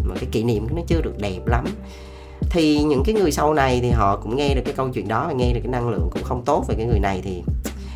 một 0.09 0.15
cái 0.15 0.29
kỷ 0.33 0.43
niệm 0.43 0.67
nó 0.75 0.83
chưa 0.87 1.01
được 1.01 1.19
đẹp 1.19 1.47
lắm. 1.47 1.65
Thì 2.51 2.83
những 2.83 3.03
cái 3.05 3.15
người 3.15 3.33
sau 3.33 3.55
này 3.55 3.81
thì 3.83 3.91
họ 3.91 4.17
cũng 4.17 4.37
nghe 4.37 4.55
được 4.55 4.63
cái 4.65 4.75
câu 4.77 4.89
chuyện 4.89 5.09
đó 5.09 5.25
và 5.29 5.33
nghe 5.33 5.53
được 5.53 5.61
cái 5.63 5.73
năng 5.73 5.89
lượng 5.89 6.09
cũng 6.13 6.23
không 6.23 6.45
tốt 6.45 6.65
về 6.69 6.75
cái 6.75 6.87
người 6.87 7.01
này 7.01 7.21
thì 7.25 7.43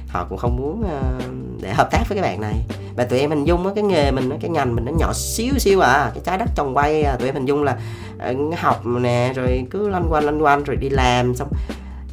họ 0.09 0.27
cũng 0.29 0.39
không 0.39 0.57
muốn 0.57 0.81
uh, 0.81 1.63
để 1.63 1.73
hợp 1.73 1.89
tác 1.91 2.05
với 2.09 2.19
cái 2.19 2.23
bạn 2.23 2.41
này. 2.41 2.55
Và 2.97 3.05
tụi 3.05 3.19
em 3.19 3.31
hình 3.31 3.45
dung 3.45 3.67
á 3.67 3.73
cái 3.75 3.85
nghề 3.85 4.11
mình 4.11 4.31
cái 4.41 4.51
ngành 4.51 4.75
mình 4.75 4.85
nó 4.85 4.93
nhỏ 4.93 5.13
xíu 5.13 5.59
xíu 5.59 5.81
à 5.81 6.11
cái 6.15 6.23
trái 6.25 6.39
đất 6.39 6.49
trồng 6.55 6.77
quay 6.77 7.03
à, 7.03 7.17
tụi 7.17 7.29
em 7.29 7.35
hình 7.35 7.47
dung 7.47 7.63
là 7.63 7.79
uh, 8.31 8.59
học 8.59 8.87
nè 8.87 9.33
rồi 9.37 9.67
cứ 9.71 9.89
loanh 9.89 10.07
quanh 10.11 10.25
loanh 10.25 10.43
quanh 10.43 10.65
rồi 10.65 10.77
đi 10.77 10.89
làm 10.89 11.35
xong 11.35 11.49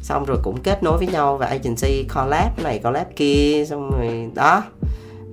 xong 0.02 0.24
rồi 0.24 0.38
cũng 0.42 0.60
kết 0.62 0.82
nối 0.82 0.98
với 0.98 1.06
nhau 1.06 1.36
và 1.36 1.46
agency 1.46 2.04
collab 2.14 2.62
này 2.62 2.78
collab 2.78 3.06
kia 3.16 3.64
xong 3.68 3.90
rồi 3.90 4.30
đó. 4.34 4.62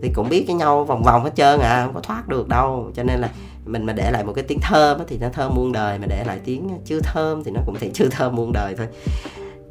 Thì 0.02 0.10
cũng 0.14 0.30
biết 0.30 0.44
cái 0.48 0.56
nhau 0.56 0.84
vòng 0.84 1.04
vòng 1.04 1.24
hết 1.24 1.32
trơn 1.36 1.60
à 1.60 1.84
không 1.86 1.94
có 1.94 2.00
thoát 2.00 2.28
được 2.28 2.48
đâu. 2.48 2.92
Cho 2.96 3.04
nên 3.04 3.20
là 3.20 3.30
mình 3.66 3.86
mà 3.86 3.94
để 3.94 4.12
lại 4.12 4.24
một 4.24 4.34
cái 4.36 4.44
tiếng 4.44 4.60
thơm 4.62 4.98
thì 5.08 5.18
nó 5.18 5.30
thơm 5.34 5.56
muôn 5.56 5.72
đời 5.72 6.00
mà 6.00 6.06
để 6.06 6.24
lại 6.24 6.40
tiếng 6.46 6.70
chưa 6.86 7.00
thơm 7.00 7.44
thì 7.44 7.52
nó 7.52 7.62
cũng 7.66 7.76
thể 7.80 7.90
chưa 7.94 8.08
thơm 8.12 8.36
muôn 8.36 8.52
đời 8.54 8.76
thôi 8.78 8.88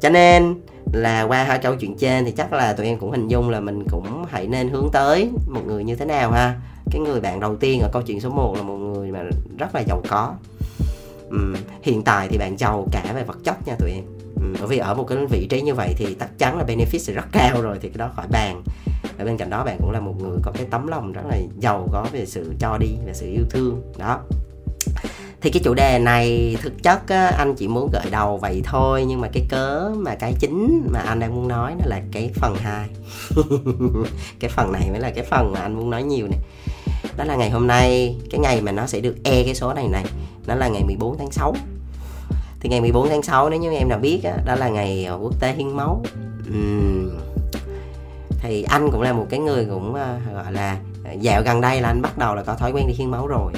cho 0.01 0.09
nên 0.09 0.55
là 0.93 1.21
qua 1.21 1.43
hai 1.43 1.59
câu 1.59 1.75
chuyện 1.75 1.97
trên 1.97 2.25
thì 2.25 2.31
chắc 2.31 2.53
là 2.53 2.73
tụi 2.73 2.85
em 2.85 2.99
cũng 2.99 3.11
hình 3.11 3.27
dung 3.27 3.49
là 3.49 3.59
mình 3.59 3.83
cũng 3.91 4.25
hãy 4.29 4.47
nên 4.47 4.69
hướng 4.69 4.89
tới 4.93 5.29
một 5.47 5.61
người 5.65 5.83
như 5.83 5.95
thế 5.95 6.05
nào 6.05 6.31
ha. 6.31 6.55
Cái 6.91 7.01
người 7.01 7.21
bạn 7.21 7.39
đầu 7.39 7.55
tiên 7.55 7.81
ở 7.81 7.89
câu 7.93 8.01
chuyện 8.01 8.21
số 8.21 8.29
1 8.29 8.55
là 8.57 8.63
một 8.63 8.77
người 8.77 9.11
mà 9.11 9.19
rất 9.57 9.75
là 9.75 9.81
giàu 9.87 10.01
có. 10.09 10.33
Uhm, 11.27 11.55
hiện 11.81 12.03
tại 12.03 12.27
thì 12.27 12.37
bạn 12.37 12.57
giàu 12.57 12.87
cả 12.91 13.11
về 13.15 13.23
vật 13.23 13.37
chất 13.43 13.67
nha 13.67 13.75
tụi 13.79 13.91
em. 13.91 14.03
Uhm, 14.35 14.55
bởi 14.59 14.67
vì 14.67 14.77
ở 14.77 14.93
một 14.93 15.03
cái 15.03 15.17
vị 15.29 15.47
trí 15.49 15.61
như 15.61 15.73
vậy 15.73 15.93
thì 15.97 16.15
chắc 16.19 16.29
chắn 16.37 16.57
là 16.57 16.65
benefit 16.67 16.97
sẽ 16.97 17.13
rất 17.13 17.25
cao 17.31 17.61
rồi 17.61 17.77
thì 17.81 17.89
cái 17.89 17.97
đó 17.97 18.09
khỏi 18.15 18.27
bàn. 18.29 18.63
Ở 19.19 19.25
bên 19.25 19.37
cạnh 19.37 19.49
đó 19.49 19.63
bạn 19.63 19.77
cũng 19.79 19.91
là 19.91 19.99
một 19.99 20.15
người 20.21 20.37
có 20.43 20.51
cái 20.51 20.65
tấm 20.69 20.87
lòng 20.87 21.11
rất 21.11 21.21
là 21.29 21.37
giàu 21.59 21.87
có 21.91 22.05
về 22.11 22.25
sự 22.25 22.53
cho 22.59 22.77
đi 22.77 22.87
và 23.05 23.13
sự 23.13 23.27
yêu 23.27 23.43
thương 23.49 23.81
đó 23.97 24.19
thì 25.41 25.49
cái 25.49 25.61
chủ 25.63 25.73
đề 25.73 25.99
này 25.99 26.57
thực 26.61 26.83
chất 26.83 27.07
á, 27.07 27.27
anh 27.27 27.55
chỉ 27.55 27.67
muốn 27.67 27.89
gợi 27.93 28.05
đầu 28.11 28.37
vậy 28.37 28.61
thôi 28.65 29.05
nhưng 29.07 29.21
mà 29.21 29.27
cái 29.33 29.45
cớ 29.49 29.91
mà 29.97 30.15
cái 30.15 30.33
chính 30.39 30.87
mà 30.91 30.99
anh 30.99 31.19
đang 31.19 31.35
muốn 31.35 31.47
nói 31.47 31.75
nó 31.79 31.85
là 31.85 32.01
cái 32.11 32.31
phần 32.33 32.55
2 32.55 32.89
cái 34.39 34.49
phần 34.49 34.71
này 34.71 34.87
mới 34.91 34.99
là 34.99 35.11
cái 35.11 35.25
phần 35.29 35.51
mà 35.51 35.59
anh 35.59 35.73
muốn 35.73 35.89
nói 35.89 36.03
nhiều 36.03 36.27
nè. 36.27 36.37
Đó 37.17 37.23
là 37.23 37.35
ngày 37.35 37.49
hôm 37.49 37.67
nay 37.67 38.15
cái 38.29 38.39
ngày 38.39 38.61
mà 38.61 38.71
nó 38.71 38.87
sẽ 38.87 38.99
được 38.99 39.15
e 39.23 39.43
cái 39.43 39.55
số 39.55 39.73
này 39.73 39.87
này 39.87 40.05
nó 40.47 40.55
là 40.55 40.67
ngày 40.67 40.83
14 40.83 41.17
tháng 41.17 41.31
6 41.31 41.55
thì 42.59 42.69
ngày 42.69 42.81
14 42.81 43.09
tháng 43.09 43.21
6 43.21 43.49
nếu 43.49 43.59
như 43.59 43.71
em 43.71 43.89
nào 43.89 43.99
biết 43.99 44.21
á, 44.23 44.37
đó 44.45 44.55
là 44.55 44.69
ngày 44.69 45.05
ờ, 45.05 45.17
quốc 45.21 45.39
tế 45.39 45.53
hiến 45.53 45.69
máu. 45.77 46.03
Uhm. 46.49 47.09
thì 48.39 48.63
anh 48.63 48.89
cũng 48.91 49.01
là 49.01 49.13
một 49.13 49.27
cái 49.29 49.39
người 49.39 49.65
cũng 49.65 49.89
uh, 49.89 50.33
gọi 50.33 50.51
là 50.51 50.77
ờ, 51.05 51.11
dạo 51.19 51.41
gần 51.45 51.61
đây 51.61 51.81
là 51.81 51.87
anh 51.87 52.01
bắt 52.01 52.17
đầu 52.17 52.35
là 52.35 52.43
có 52.43 52.55
thói 52.55 52.71
quen 52.71 52.87
đi 52.87 52.93
hiến 52.93 53.11
máu 53.11 53.27
rồi 53.27 53.51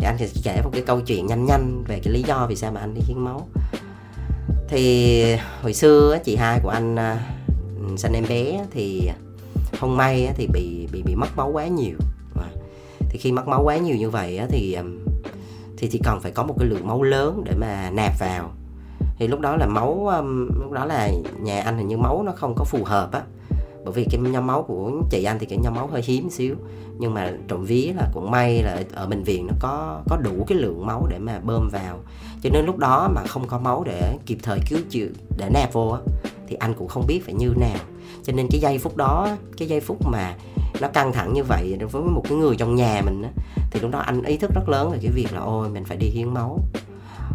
thì 0.00 0.06
anh 0.06 0.18
sẽ 0.18 0.28
kể 0.44 0.60
một 0.64 0.70
cái 0.72 0.82
câu 0.82 1.00
chuyện 1.00 1.26
nhanh 1.26 1.44
nhanh 1.44 1.84
về 1.88 2.00
cái 2.04 2.12
lý 2.12 2.22
do 2.22 2.46
vì 2.48 2.56
sao 2.56 2.72
mà 2.72 2.80
anh 2.80 2.94
đi 2.94 3.00
hiến 3.04 3.18
máu. 3.18 3.48
Thì 4.68 5.22
hồi 5.62 5.74
xưa 5.74 6.18
chị 6.24 6.36
hai 6.36 6.60
của 6.62 6.68
anh 6.68 6.96
à, 6.96 7.34
sinh 7.96 8.12
em 8.12 8.24
bé 8.28 8.64
thì 8.70 9.10
không 9.80 9.96
may 9.96 10.32
thì 10.36 10.46
bị 10.46 10.88
bị 10.92 11.02
bị 11.02 11.14
mất 11.14 11.28
máu 11.36 11.50
quá 11.52 11.66
nhiều. 11.66 11.96
Thì 13.10 13.18
khi 13.18 13.32
mất 13.32 13.48
máu 13.48 13.62
quá 13.64 13.76
nhiều 13.76 13.96
như 13.96 14.10
vậy 14.10 14.40
thì 14.48 14.76
thì 15.76 15.88
chỉ 15.88 16.00
cần 16.04 16.20
phải 16.20 16.32
có 16.32 16.42
một 16.42 16.54
cái 16.58 16.68
lượng 16.68 16.86
máu 16.86 17.02
lớn 17.02 17.42
để 17.44 17.52
mà 17.60 17.90
nạp 17.90 18.18
vào. 18.18 18.50
Thì 19.18 19.28
lúc 19.28 19.40
đó 19.40 19.56
là 19.56 19.66
máu 19.66 20.10
lúc 20.60 20.72
đó 20.72 20.84
là 20.84 21.10
nhà 21.40 21.60
anh 21.60 21.78
hình 21.78 21.88
như 21.88 21.96
máu 21.96 22.22
nó 22.22 22.32
không 22.36 22.54
có 22.56 22.64
phù 22.64 22.84
hợp 22.84 23.12
á 23.12 23.22
bởi 23.84 23.92
vì 23.92 24.06
cái 24.10 24.20
nhóm 24.20 24.46
máu 24.46 24.62
của 24.62 24.92
chị 25.10 25.24
anh 25.24 25.38
thì 25.38 25.46
cái 25.46 25.58
nhóm 25.62 25.74
máu 25.74 25.86
hơi 25.86 26.02
hiếm 26.04 26.30
xíu. 26.30 26.54
Nhưng 26.98 27.14
mà 27.14 27.32
trộm 27.48 27.64
vía 27.64 27.92
là 27.96 28.10
cũng 28.14 28.30
may 28.30 28.62
là 28.62 28.82
ở 28.92 29.06
bệnh 29.06 29.22
viện 29.22 29.46
nó 29.46 29.54
có 29.60 30.02
có 30.08 30.16
đủ 30.16 30.44
cái 30.48 30.58
lượng 30.58 30.86
máu 30.86 31.06
để 31.10 31.18
mà 31.18 31.40
bơm 31.44 31.68
vào. 31.72 31.98
Cho 32.42 32.50
nên 32.52 32.66
lúc 32.66 32.78
đó 32.78 33.08
mà 33.14 33.22
không 33.28 33.46
có 33.46 33.58
máu 33.58 33.84
để 33.86 34.18
kịp 34.26 34.38
thời 34.42 34.60
cứu 34.68 34.78
chữa 34.90 35.06
để 35.36 35.50
nạp 35.54 35.72
vô 35.72 35.88
á 35.88 36.00
thì 36.48 36.56
anh 36.56 36.74
cũng 36.74 36.88
không 36.88 37.04
biết 37.06 37.20
phải 37.24 37.34
như 37.34 37.54
nào. 37.56 37.78
Cho 38.22 38.32
nên 38.32 38.46
cái 38.50 38.60
giây 38.60 38.78
phút 38.78 38.96
đó 38.96 39.28
cái 39.56 39.68
giây 39.68 39.80
phút 39.80 40.06
mà 40.06 40.36
nó 40.80 40.88
căng 40.88 41.12
thẳng 41.12 41.32
như 41.32 41.44
vậy 41.44 41.78
với 41.92 42.02
một 42.02 42.22
cái 42.28 42.38
người 42.38 42.56
trong 42.56 42.74
nhà 42.74 43.02
mình 43.04 43.22
á, 43.22 43.30
thì 43.70 43.80
lúc 43.80 43.90
đó 43.90 43.98
anh 43.98 44.22
ý 44.22 44.36
thức 44.36 44.50
rất 44.54 44.68
lớn 44.68 44.90
về 44.90 44.98
cái 45.02 45.10
việc 45.14 45.32
là 45.32 45.40
ôi 45.40 45.68
mình 45.68 45.84
phải 45.84 45.96
đi 45.96 46.06
hiến 46.06 46.34
máu 46.34 46.58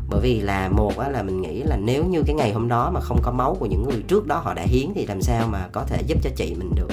bởi 0.09 0.21
vì 0.21 0.41
là 0.41 0.69
một 0.69 0.97
á, 0.97 1.09
là 1.09 1.23
mình 1.23 1.41
nghĩ 1.41 1.63
là 1.63 1.77
nếu 1.77 2.05
như 2.05 2.23
cái 2.25 2.35
ngày 2.35 2.53
hôm 2.53 2.67
đó 2.67 2.91
mà 2.93 2.99
không 2.99 3.19
có 3.23 3.31
máu 3.31 3.57
của 3.59 3.65
những 3.65 3.83
người 3.83 4.03
trước 4.07 4.27
đó 4.27 4.37
họ 4.37 4.53
đã 4.53 4.63
hiến 4.63 4.89
thì 4.95 5.05
làm 5.05 5.21
sao 5.21 5.47
mà 5.47 5.67
có 5.71 5.83
thể 5.83 6.01
giúp 6.07 6.17
cho 6.23 6.29
chị 6.35 6.55
mình 6.59 6.71
được? 6.75 6.89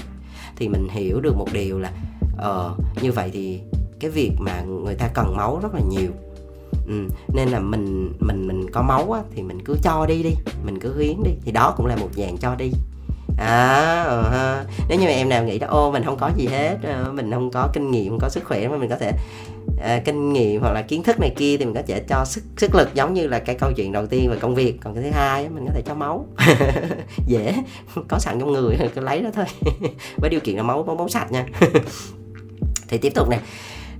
Thì 0.56 0.68
mình 0.68 0.88
hiểu 0.90 1.20
được 1.20 1.36
một 1.36 1.48
điều 1.52 1.78
là 1.78 1.92
ờ 2.38 2.74
như 3.02 3.12
vậy 3.12 3.30
thì 3.32 3.60
cái 4.00 4.10
việc 4.10 4.32
mà 4.38 4.62
người 4.62 4.94
ta 4.94 5.08
cần 5.14 5.36
máu 5.36 5.60
rất 5.62 5.74
là 5.74 5.80
nhiều. 5.88 6.10
Ừ, 6.86 6.94
nên 7.34 7.48
là 7.48 7.60
mình 7.60 8.12
mình 8.20 8.46
mình 8.46 8.70
có 8.70 8.82
máu 8.82 9.12
á, 9.12 9.20
thì 9.34 9.42
mình 9.42 9.64
cứ 9.64 9.76
cho 9.82 10.06
đi 10.06 10.22
đi 10.22 10.34
mình 10.64 10.80
cứ 10.80 10.98
hiến 10.98 11.22
đi. 11.24 11.30
Thì 11.44 11.52
đó 11.52 11.74
cũng 11.76 11.86
là 11.86 11.96
một 11.96 12.08
dạng 12.16 12.36
cho 12.36 12.54
đi. 12.54 12.72
À 13.38 14.06
uh, 14.08 14.68
nếu 14.88 14.98
như 14.98 15.06
mà 15.06 15.12
em 15.12 15.28
nào 15.28 15.44
nghĩ 15.44 15.58
đó 15.58 15.66
ô 15.66 15.90
mình 15.90 16.04
không 16.04 16.16
có 16.20 16.30
gì 16.36 16.46
hết 16.46 16.76
uh, 17.08 17.14
mình 17.14 17.30
không 17.30 17.50
có 17.50 17.68
kinh 17.72 17.90
nghiệm 17.90 18.08
không 18.08 18.18
có 18.20 18.28
sức 18.28 18.44
khỏe 18.44 18.68
mà 18.68 18.76
mình 18.76 18.90
có 18.90 18.96
thể 18.96 19.12
uh, 19.82 20.04
kinh 20.04 20.32
nghiệm 20.32 20.60
hoặc 20.60 20.72
là 20.72 20.82
kiến 20.82 21.02
thức 21.02 21.20
này 21.20 21.32
kia 21.36 21.56
thì 21.56 21.64
mình 21.64 21.74
có 21.74 21.82
thể 21.86 22.02
cho 22.08 22.24
sức 22.24 22.44
sức 22.56 22.74
lực 22.74 22.94
giống 22.94 23.14
như 23.14 23.26
là 23.26 23.38
cái 23.38 23.54
câu 23.54 23.72
chuyện 23.76 23.92
đầu 23.92 24.06
tiên 24.06 24.30
về 24.30 24.36
công 24.40 24.54
việc. 24.54 24.78
Còn 24.80 24.94
cái 24.94 25.02
thứ 25.02 25.10
hai 25.10 25.48
mình 25.48 25.64
có 25.66 25.72
thể 25.74 25.82
cho 25.86 25.94
máu. 25.94 26.26
Dễ 27.26 27.54
có 28.08 28.18
sẵn 28.18 28.40
trong 28.40 28.52
người 28.52 28.76
cứ 28.94 29.00
lấy 29.00 29.22
đó 29.22 29.30
thôi. 29.34 29.44
Với 30.16 30.30
điều 30.30 30.40
kiện 30.40 30.56
là 30.56 30.62
máu 30.62 30.82
máu, 30.82 30.96
máu 30.96 31.08
sạch 31.08 31.32
nha. 31.32 31.46
Thì 32.88 32.98
tiếp 32.98 33.12
tục 33.14 33.28
nè. 33.28 33.38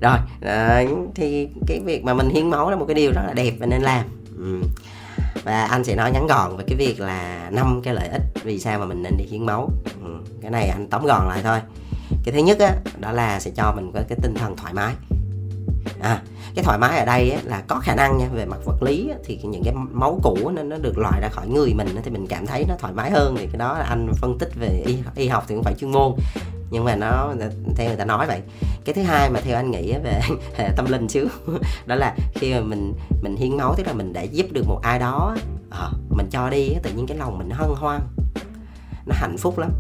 Rồi 0.01 0.17
à, 0.41 0.85
thì 1.15 1.49
cái 1.67 1.81
việc 1.85 2.05
mà 2.05 2.15
mình 2.15 2.29
hiến 2.29 2.51
máu 2.51 2.71
là 2.71 2.77
một 2.77 2.85
cái 2.89 2.95
điều 2.95 3.13
rất 3.13 3.23
là 3.27 3.33
đẹp 3.35 3.53
và 3.59 3.67
nên 3.67 3.83
làm. 3.83 4.05
Ừ. 4.39 4.61
và 5.45 5.65
anh 5.65 5.85
sẽ 5.85 5.97
nói 5.97 6.11
ngắn 6.13 6.27
gọn 6.27 6.57
về 6.57 6.65
cái 6.67 6.77
việc 6.77 7.01
là 7.01 7.51
năm 7.53 7.81
cái 7.85 7.95
lợi 7.95 8.09
ích 8.09 8.23
vì 8.45 8.59
sao 8.59 8.79
mà 8.79 8.85
mình 8.85 9.03
nên 9.03 9.17
đi 9.17 9.25
hiến 9.25 9.47
máu. 9.47 9.71
Ừ. 10.05 10.11
cái 10.43 10.51
này 10.51 10.69
anh 10.69 10.87
tóm 10.91 11.07
gọn 11.07 11.29
lại 11.29 11.41
thôi. 11.43 11.59
Cái 12.25 12.35
thứ 12.35 12.39
nhất 12.39 12.59
á, 12.59 12.75
đó 13.01 13.13
là 13.13 13.41
sẽ 13.41 13.51
cho 13.57 13.73
mình 13.77 13.91
có 13.95 14.01
cái 14.09 14.19
tinh 14.23 14.35
thần 14.35 14.57
thoải 14.57 14.75
mái 14.75 14.95
à, 16.03 16.23
cái 16.55 16.65
thoải 16.65 16.79
mái 16.79 16.99
ở 16.99 17.05
đây 17.05 17.31
á, 17.31 17.41
là 17.45 17.63
có 17.69 17.81
khả 17.81 17.95
năng 17.95 18.19
nha 18.19 18.27
về 18.35 18.45
mặt 18.45 18.59
vật 18.65 18.83
lý 18.83 19.09
á, 19.09 19.17
thì 19.25 19.41
những 19.43 19.63
cái 19.65 19.75
máu 19.75 20.21
cũ 20.23 20.51
nó, 20.55 20.63
nó 20.63 20.77
được 20.77 20.99
loại 20.99 21.21
ra 21.21 21.29
khỏi 21.29 21.49
người 21.49 21.75
mình 21.75 21.89
thì 22.05 22.11
mình 22.11 22.27
cảm 22.27 22.47
thấy 22.47 22.65
nó 22.69 22.75
thoải 22.79 22.93
mái 22.93 23.11
hơn 23.11 23.35
thì 23.39 23.47
cái 23.47 23.59
đó 23.59 23.79
là 23.79 23.85
anh 23.85 24.13
phân 24.17 24.39
tích 24.39 24.49
về 24.61 24.83
y, 24.87 24.99
y 25.15 25.29
học 25.29 25.45
thì 25.49 25.55
cũng 25.55 25.65
phải 25.65 25.75
chuyên 25.79 25.91
môn. 25.91 26.13
Nhưng 26.71 26.85
mà 26.85 26.97
nó 26.97 27.35
theo 27.77 27.89
người 27.89 27.97
ta 27.97 28.05
nói 28.05 28.27
vậy. 28.27 28.41
Cái 28.85 28.95
thứ 28.95 29.03
hai 29.03 29.31
mà 29.31 29.41
theo 29.41 29.57
anh 29.57 29.71
nghĩ 29.71 29.95
về 30.05 30.21
tâm 30.77 30.87
linh 30.89 31.09
xíu 31.09 31.27
đó 31.87 31.95
là 31.95 32.17
khi 32.35 32.55
mà 32.55 32.61
mình 32.61 32.95
mình 33.23 33.37
hiến 33.37 33.57
máu 33.57 33.75
tức 33.77 33.87
là 33.87 33.93
mình 33.93 34.13
đã 34.13 34.23
giúp 34.23 34.47
được 34.53 34.65
một 34.69 34.81
ai 34.83 34.99
đó 34.99 35.37
à, 35.71 35.91
mình 36.11 36.27
cho 36.31 36.51
đi 36.51 36.75
tự 36.83 36.91
nhiên 36.91 37.07
cái 37.07 37.17
lòng 37.17 37.39
mình 37.39 37.49
nó 37.49 37.57
hân 37.57 37.71
hoan 37.77 38.01
nó 39.07 39.15
hạnh 39.19 39.37
phúc 39.39 39.59
lắm. 39.59 39.71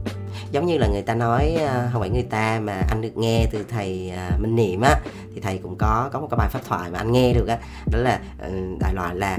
Giống 0.51 0.67
như 0.67 0.79
là 0.79 0.89
người 0.89 1.03
ta 1.03 1.15
nói 1.15 1.55
à, 1.55 1.89
không 1.93 2.01
phải 2.01 2.11
người 2.11 2.23
ta 2.23 2.61
mà 2.63 2.83
anh 2.89 3.01
được 3.01 3.17
nghe 3.17 3.47
từ 3.53 3.65
thầy 3.69 4.11
à, 4.11 4.31
Minh 4.41 4.57
Niệm 4.57 4.81
á 4.81 5.01
thì 5.35 5.41
thầy 5.41 5.59
cũng 5.59 5.77
có 5.79 6.11
có 6.13 6.21
một 6.21 6.27
cái 6.31 6.39
bài 6.39 6.49
pháp 6.49 6.61
thoại 6.65 6.91
mà 6.91 6.99
anh 6.99 7.13
nghe 7.13 7.33
được 7.33 7.47
á 7.49 7.59
đó 7.93 7.99
là 7.99 8.21
ờ, 8.39 8.51
đại 8.81 8.95
loại 8.95 9.15
là 9.15 9.39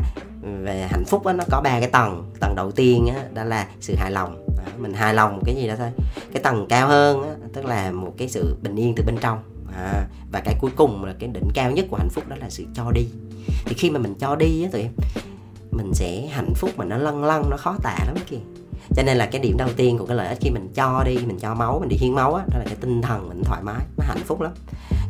về 0.64 0.88
hạnh 0.92 1.04
phúc 1.06 1.26
á 1.26 1.34
nó 1.34 1.44
có 1.52 1.62
ba 1.62 1.80
cái 1.80 1.90
tầng. 1.90 2.32
Tầng 2.40 2.56
đầu 2.56 2.72
tiên 2.72 3.08
á 3.16 3.24
đó 3.34 3.44
là 3.44 3.68
sự 3.80 3.96
hài 3.98 4.12
lòng. 4.12 4.48
Mình 4.78 4.94
hài 4.94 5.14
lòng 5.14 5.36
một 5.36 5.42
cái 5.46 5.56
gì 5.56 5.68
đó 5.68 5.76
thôi. 5.78 5.90
Cái 6.34 6.44
tầng 6.44 6.66
cao 6.70 6.88
hơn 6.88 7.24
á, 7.24 7.30
tức 7.54 7.66
là 7.66 7.92
một 7.92 8.14
cái 8.18 8.30
sự 8.30 8.56
bình 8.62 8.76
yên 8.76 8.94
từ 8.96 9.04
bên 9.04 9.18
trong. 9.22 9.44
À, 9.76 10.08
và 10.32 10.40
cái 10.40 10.56
cuối 10.62 10.72
cùng 10.76 11.06
là 11.06 11.14
cái 11.20 11.30
đỉnh 11.34 11.50
cao 11.54 11.72
nhất 11.72 11.86
của 11.90 11.98
hạnh 11.98 12.10
phúc 12.10 12.24
đó 12.28 12.36
là 12.40 12.50
sự 12.50 12.66
cho 12.74 12.92
đi. 12.92 13.08
Thì 13.66 13.76
khi 13.78 13.90
mà 13.90 14.00
mình 14.00 14.14
cho 14.20 14.36
đi 14.36 14.64
á 14.64 14.70
tụi 14.72 14.82
em 14.82 14.92
mình 15.72 15.94
sẽ 15.94 16.28
hạnh 16.32 16.54
phúc 16.56 16.70
mà 16.76 16.86
nó 16.86 16.98
lăn 16.98 17.24
lăn 17.24 17.50
nó 17.50 17.58
khó 17.58 17.76
tả 17.84 17.98
lắm 18.06 18.16
kìa 18.28 18.38
cho 18.96 19.04
nên 19.04 19.18
là 19.18 19.26
cái 19.26 19.42
điểm 19.42 19.58
đầu 19.58 19.70
tiên 19.76 19.98
của 19.98 20.06
cái 20.06 20.18
lợi 20.18 20.28
ích 20.28 20.38
khi 20.42 20.50
mình 20.50 20.70
cho 20.76 21.04
đi 21.06 21.18
mình 21.18 21.40
cho 21.40 21.54
máu 21.54 21.80
mình 21.80 21.90
đi 21.90 21.98
hiến 21.98 22.14
máu 22.14 22.34
á 22.34 22.44
đó 22.52 22.58
là 22.60 22.66
cái 22.66 22.76
tinh 22.82 23.02
thần 23.02 23.30
mình 23.30 23.44
thoải 23.44 23.64
mái 23.64 23.86
nó 23.98 24.06
hạnh 24.08 24.24
phúc 24.26 24.42
lắm. 24.42 24.52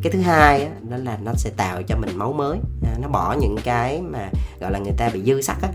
Cái 0.02 0.12
thứ 0.12 0.20
hai 0.20 0.64
á, 0.64 0.70
đó 0.88 0.96
là 0.96 1.18
nó 1.24 1.32
sẽ 1.34 1.50
tạo 1.56 1.82
cho 1.82 1.96
mình 1.96 2.16
máu 2.16 2.32
mới. 2.32 2.58
À, 2.86 2.94
nó 3.02 3.08
bỏ 3.08 3.36
những 3.40 3.56
cái 3.64 4.02
mà 4.02 4.30
gọi 4.60 4.72
là 4.72 4.78
người 4.78 4.94
ta 4.96 5.10
bị 5.14 5.22
dư 5.22 5.40
sắc 5.40 5.56
á 5.62 5.68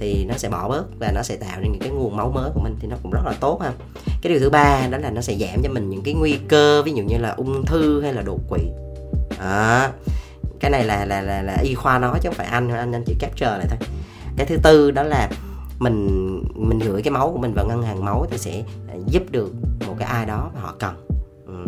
thì 0.00 0.24
nó 0.28 0.34
sẽ 0.36 0.48
bỏ 0.48 0.68
bớt 0.68 0.84
và 0.98 1.12
nó 1.14 1.22
sẽ 1.22 1.36
tạo 1.36 1.60
ra 1.60 1.66
những 1.66 1.80
cái 1.80 1.90
nguồn 1.90 2.16
máu 2.16 2.30
mới 2.30 2.50
của 2.54 2.60
mình 2.60 2.76
thì 2.80 2.88
nó 2.88 2.96
cũng 3.02 3.12
rất 3.12 3.20
là 3.24 3.32
tốt 3.40 3.60
ha. 3.62 3.72
Cái 4.22 4.32
điều 4.32 4.40
thứ 4.40 4.50
ba 4.50 4.86
đó 4.90 4.98
là 4.98 5.10
nó 5.10 5.20
sẽ 5.20 5.36
giảm 5.40 5.62
cho 5.62 5.70
mình 5.70 5.90
những 5.90 6.02
cái 6.02 6.14
nguy 6.14 6.38
cơ 6.48 6.82
ví 6.82 6.92
dụ 6.92 7.02
như 7.02 7.18
là 7.18 7.30
ung 7.30 7.66
thư 7.66 8.02
hay 8.02 8.12
là 8.12 8.22
đột 8.22 8.40
quỵ. 8.48 8.60
À, 9.38 9.90
cái 10.60 10.70
này 10.70 10.84
là 10.84 11.04
là 11.04 11.20
là, 11.20 11.42
là 11.42 11.56
y 11.62 11.74
khoa 11.74 11.98
nói 11.98 12.18
chứ 12.22 12.28
không 12.28 12.36
phải 12.36 12.46
anh 12.46 12.68
anh 12.68 12.92
anh 12.92 13.04
chỉ 13.06 13.14
capture 13.18 13.46
lại 13.46 13.66
thôi. 13.68 13.78
Cái 14.36 14.46
thứ 14.46 14.56
tư 14.62 14.90
đó 14.90 15.02
là 15.02 15.30
mình 15.78 16.08
mình 16.54 16.78
gửi 16.78 17.02
cái 17.02 17.10
máu 17.10 17.32
của 17.32 17.38
mình 17.38 17.54
vào 17.54 17.66
ngân 17.66 17.82
hàng 17.82 18.04
máu 18.04 18.26
thì 18.30 18.38
sẽ 18.38 18.62
giúp 19.06 19.22
được 19.30 19.52
một 19.86 19.94
cái 19.98 20.08
ai 20.08 20.26
đó 20.26 20.50
mà 20.54 20.60
họ 20.60 20.74
cần. 20.78 20.94
Ừ. 21.46 21.66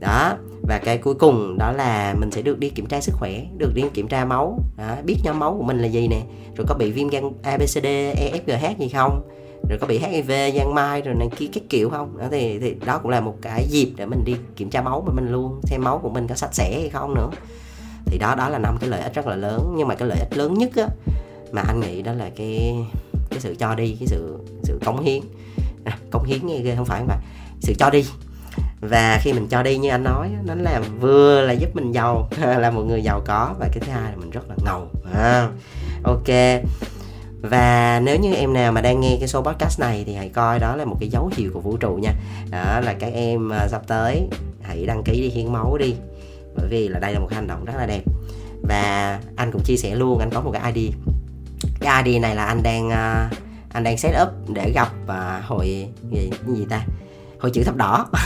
đó 0.00 0.36
và 0.68 0.78
cái 0.78 0.98
cuối 0.98 1.14
cùng 1.14 1.58
đó 1.58 1.72
là 1.72 2.14
mình 2.18 2.30
sẽ 2.30 2.42
được 2.42 2.58
đi 2.58 2.70
kiểm 2.70 2.86
tra 2.86 3.00
sức 3.00 3.12
khỏe 3.18 3.44
được 3.58 3.72
đi 3.74 3.82
kiểm 3.94 4.08
tra 4.08 4.24
máu. 4.24 4.58
Đó, 4.76 4.96
biết 5.04 5.16
nhóm 5.24 5.38
máu 5.38 5.54
của 5.58 5.62
mình 5.64 5.78
là 5.78 5.86
gì 5.86 6.08
nè. 6.08 6.22
Rồi 6.56 6.66
có 6.68 6.74
bị 6.74 6.92
viêm 6.92 7.08
gan 7.08 7.32
abcd 7.42 7.86
efgh 7.86 8.78
gì 8.78 8.88
không? 8.88 9.28
Rồi 9.68 9.78
có 9.80 9.86
bị 9.86 9.98
hiv 9.98 10.30
giang 10.56 10.74
mai 10.74 11.02
rồi 11.02 11.14
này 11.14 11.28
kia 11.36 11.46
cái 11.52 11.62
kiểu 11.68 11.90
không? 11.90 12.18
Đó 12.18 12.24
thì 12.30 12.58
thì 12.58 12.74
đó 12.86 12.98
cũng 12.98 13.10
là 13.10 13.20
một 13.20 13.34
cái 13.42 13.66
dịp 13.68 13.92
để 13.96 14.06
mình 14.06 14.24
đi 14.24 14.36
kiểm 14.56 14.70
tra 14.70 14.82
máu 14.82 15.02
của 15.06 15.12
mình 15.12 15.32
luôn 15.32 15.60
xem 15.62 15.84
máu 15.84 15.98
của 15.98 16.08
mình 16.08 16.26
có 16.26 16.34
sạch 16.34 16.54
sẽ 16.54 16.78
hay 16.80 16.88
không 16.88 17.14
nữa. 17.14 17.30
Thì 18.06 18.18
đó 18.18 18.34
đó 18.34 18.48
là 18.48 18.58
năm 18.58 18.76
cái 18.80 18.90
lợi 18.90 19.00
ích 19.00 19.14
rất 19.14 19.26
là 19.26 19.36
lớn. 19.36 19.74
Nhưng 19.76 19.88
mà 19.88 19.94
cái 19.94 20.08
lợi 20.08 20.18
ích 20.18 20.36
lớn 20.36 20.54
nhất 20.54 20.70
á 20.76 20.86
mà 21.52 21.62
anh 21.62 21.80
nghĩ 21.80 22.02
đó 22.02 22.12
là 22.12 22.30
cái 22.36 22.74
cái 23.36 23.40
sự 23.40 23.54
cho 23.58 23.74
đi 23.74 23.96
cái 24.00 24.06
sự 24.06 24.38
sự 24.62 24.78
cống 24.84 25.00
hiến. 25.00 25.22
À, 25.84 25.98
cống 26.10 26.24
hiến 26.24 26.46
nghe 26.46 26.58
ghê 26.58 26.76
không 26.76 26.84
phải 26.84 27.04
mà 27.04 27.14
sự 27.60 27.74
cho 27.78 27.90
đi. 27.90 28.04
Và 28.80 29.20
khi 29.22 29.32
mình 29.32 29.46
cho 29.48 29.62
đi 29.62 29.78
như 29.78 29.90
anh 29.90 30.04
nói 30.04 30.30
nó 30.44 30.54
là 30.54 30.80
vừa 31.00 31.42
là 31.42 31.52
giúp 31.52 31.68
mình 31.74 31.92
giàu 31.92 32.28
là 32.58 32.70
một 32.70 32.82
người 32.82 33.02
giàu 33.02 33.22
có 33.26 33.54
và 33.58 33.68
cái 33.72 33.80
thứ 33.80 33.92
hai 33.92 34.10
là 34.10 34.16
mình 34.16 34.30
rất 34.30 34.48
là 34.48 34.56
ngầu 34.64 34.88
à, 35.14 35.48
ok. 36.02 36.62
Và 37.40 38.00
nếu 38.04 38.18
như 38.18 38.34
em 38.34 38.52
nào 38.52 38.72
mà 38.72 38.80
đang 38.80 39.00
nghe 39.00 39.16
cái 39.18 39.28
số 39.28 39.42
podcast 39.42 39.80
này 39.80 40.04
thì 40.06 40.14
hãy 40.14 40.28
coi 40.28 40.58
đó 40.58 40.76
là 40.76 40.84
một 40.84 40.96
cái 41.00 41.08
dấu 41.08 41.30
hiệu 41.36 41.50
của 41.54 41.60
vũ 41.60 41.76
trụ 41.76 41.94
nha. 41.94 42.12
Đó 42.50 42.80
là 42.80 42.94
các 42.98 43.12
em 43.12 43.52
à, 43.52 43.68
sắp 43.68 43.82
tới 43.86 44.28
hãy 44.62 44.86
đăng 44.86 45.02
ký 45.04 45.20
đi 45.20 45.28
hiến 45.28 45.52
máu 45.52 45.76
đi 45.78 45.94
bởi 46.56 46.66
vì 46.68 46.88
là 46.88 46.98
đây 46.98 47.12
là 47.12 47.18
một 47.18 47.28
hành 47.32 47.46
động 47.46 47.64
rất 47.64 47.74
là 47.76 47.86
đẹp. 47.86 48.02
Và 48.62 49.20
anh 49.36 49.52
cũng 49.52 49.62
chia 49.64 49.76
sẻ 49.76 49.94
luôn 49.94 50.18
anh 50.18 50.30
có 50.30 50.40
một 50.40 50.50
cái 50.52 50.72
id 50.72 50.94
cái 51.86 52.02
id 52.04 52.22
này 52.22 52.34
là 52.34 52.44
anh 52.44 52.62
đang 52.62 52.88
uh, 52.88 53.38
anh 53.72 53.84
đang 53.84 53.96
set 53.96 54.14
up 54.22 54.28
để 54.48 54.72
gặp 54.74 54.92
uh, 55.04 55.44
hội 55.44 55.88
gì, 56.10 56.30
gì 56.46 56.66
ta? 56.70 56.82
Hội 57.38 57.50
chữ 57.50 57.62
thập 57.64 57.76
đỏ. 57.76 58.06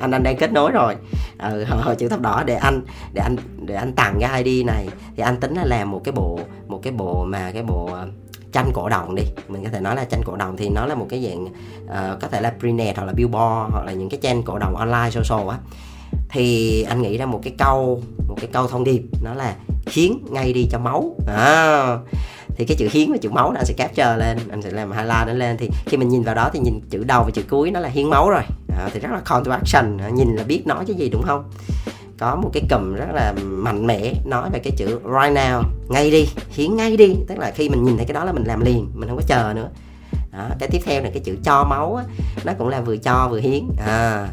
Anh 0.00 0.10
anh 0.10 0.22
đang 0.22 0.36
kết 0.36 0.52
nối 0.52 0.70
rồi. 0.70 0.96
Ừ, 1.38 1.64
hội 1.64 1.96
chữ 1.96 2.08
thập 2.08 2.20
đỏ 2.20 2.42
để 2.46 2.54
anh 2.54 2.82
để 3.12 3.22
anh 3.22 3.36
để 3.66 3.74
anh 3.74 3.92
tặng 3.92 4.18
cái 4.20 4.42
id 4.42 4.66
này. 4.66 4.88
Thì 5.16 5.22
anh 5.22 5.40
tính 5.40 5.54
là 5.54 5.64
làm 5.64 5.90
một 5.90 6.00
cái 6.04 6.12
bộ 6.12 6.38
một 6.66 6.80
cái 6.82 6.92
bộ 6.92 7.24
mà 7.24 7.50
cái 7.54 7.62
bộ 7.62 7.90
à, 7.92 8.06
tranh 8.52 8.70
cổ 8.74 8.88
động 8.88 9.14
đi. 9.14 9.22
Mình 9.48 9.64
có 9.64 9.70
thể 9.70 9.80
nói 9.80 9.96
là 9.96 10.04
tranh 10.04 10.20
cổ 10.24 10.36
động 10.36 10.56
thì 10.56 10.68
nó 10.68 10.86
là 10.86 10.94
một 10.94 11.06
cái 11.10 11.24
dạng 11.24 11.44
uh, 11.44 12.20
có 12.20 12.28
thể 12.28 12.40
là 12.40 12.52
prenet 12.58 12.96
hoặc 12.96 13.04
là 13.04 13.12
billboard 13.12 13.72
hoặc 13.72 13.84
là 13.86 13.92
những 13.92 14.08
cái 14.08 14.20
tranh 14.22 14.42
cổ 14.42 14.58
động 14.58 14.76
online 14.76 15.10
social 15.10 15.48
á. 15.50 15.58
Thì 16.28 16.82
anh 16.82 17.02
nghĩ 17.02 17.18
ra 17.18 17.26
một 17.26 17.40
cái 17.42 17.54
câu 17.58 18.02
một 18.28 18.36
cái 18.40 18.50
câu 18.52 18.66
thông 18.66 18.84
điệp 18.84 19.02
nó 19.22 19.34
là 19.34 19.54
hiến 19.90 20.12
ngay 20.30 20.52
đi 20.52 20.68
cho 20.70 20.78
máu. 20.78 21.16
À, 21.26 21.98
thì 22.56 22.64
cái 22.64 22.76
chữ 22.76 22.88
hiến 22.92 23.12
và 23.12 23.16
chữ 23.16 23.30
máu 23.30 23.52
anh 23.56 23.64
sẽ 23.64 23.74
capture 23.76 24.16
lên 24.16 24.38
anh 24.50 24.62
sẽ 24.62 24.70
làm 24.70 24.92
highlight 24.92 25.26
nó 25.26 25.32
lên. 25.32 25.56
Thì 25.56 25.70
khi 25.86 25.96
mình 25.96 26.08
nhìn 26.08 26.22
vào 26.22 26.34
đó 26.34 26.50
thì 26.52 26.60
nhìn 26.60 26.80
chữ 26.90 27.04
đầu 27.04 27.22
và 27.24 27.30
chữ 27.30 27.42
cuối 27.50 27.70
nó 27.70 27.80
là 27.80 27.88
hiến 27.88 28.10
máu 28.10 28.30
rồi. 28.30 28.42
À, 28.78 28.88
thì 28.92 29.00
rất 29.00 29.10
là 29.12 29.20
call 29.30 29.44
to 29.44 29.52
action 29.52 29.98
à, 29.98 30.08
nhìn 30.08 30.36
là 30.36 30.44
biết 30.44 30.66
nói 30.66 30.84
cái 30.86 30.96
gì 30.96 31.08
đúng 31.08 31.22
không? 31.22 31.50
Có 32.18 32.36
một 32.36 32.50
cái 32.52 32.62
cụm 32.70 32.94
rất 32.94 33.08
là 33.14 33.34
mạnh 33.42 33.86
mẽ 33.86 34.14
nói 34.26 34.50
về 34.52 34.58
cái 34.64 34.72
chữ 34.76 34.86
right 35.04 35.36
now 35.36 35.62
ngay 35.88 36.10
đi 36.10 36.28
hiến 36.50 36.76
ngay 36.76 36.96
đi. 36.96 37.14
Tức 37.28 37.38
là 37.38 37.52
khi 37.54 37.68
mình 37.68 37.84
nhìn 37.84 37.96
thấy 37.96 38.06
cái 38.06 38.14
đó 38.14 38.24
là 38.24 38.32
mình 38.32 38.44
làm 38.44 38.60
liền 38.60 38.90
mình 38.94 39.08
không 39.08 39.18
có 39.18 39.24
chờ 39.26 39.52
nữa. 39.56 39.68
Đó, 40.32 40.48
cái 40.58 40.68
tiếp 40.72 40.80
theo 40.84 41.02
là 41.02 41.10
cái 41.10 41.22
chữ 41.24 41.36
cho 41.44 41.64
máu 41.64 41.94
á, 41.94 42.04
nó 42.44 42.52
cũng 42.58 42.68
là 42.68 42.80
vừa 42.80 42.96
cho 42.96 43.28
vừa 43.30 43.40
hiến. 43.40 43.68
À, 43.86 44.28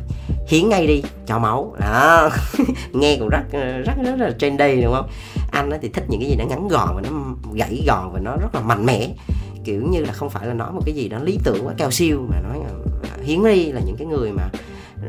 hiến 0.47 0.69
ngay 0.69 0.87
đi 0.87 1.03
cho 1.25 1.39
máu. 1.39 1.75
Đó 1.79 2.29
nghe 2.93 3.17
cũng 3.19 3.29
rất 3.29 3.43
rất 3.85 3.93
rất 4.03 4.15
là 4.17 4.31
trendy 4.39 4.81
đúng 4.81 4.93
không? 4.93 5.09
Anh 5.51 5.69
thì 5.81 5.89
thích 5.89 6.03
những 6.09 6.19
cái 6.21 6.29
gì 6.29 6.35
nó 6.35 6.45
ngắn 6.45 6.67
gọn 6.67 6.95
và 6.95 7.01
nó 7.01 7.09
gãy 7.53 7.83
gọn 7.87 8.09
và 8.13 8.19
nó 8.19 8.37
rất 8.41 8.55
là 8.55 8.61
mạnh 8.61 8.85
mẽ. 8.85 9.15
Kiểu 9.63 9.81
như 9.91 10.01
là 10.01 10.13
không 10.13 10.29
phải 10.29 10.47
là 10.47 10.53
nói 10.53 10.71
một 10.71 10.81
cái 10.85 10.95
gì 10.95 11.09
đó 11.09 11.19
lý 11.23 11.37
tưởng 11.43 11.67
quá 11.67 11.73
cao 11.77 11.91
siêu, 11.91 12.27
mà 12.29 12.39
nói 12.41 12.59
là 13.03 13.23
hiến 13.23 13.43
đi 13.43 13.71
là 13.71 13.81
những 13.85 13.95
cái 13.97 14.07
người 14.07 14.31
mà 14.31 14.49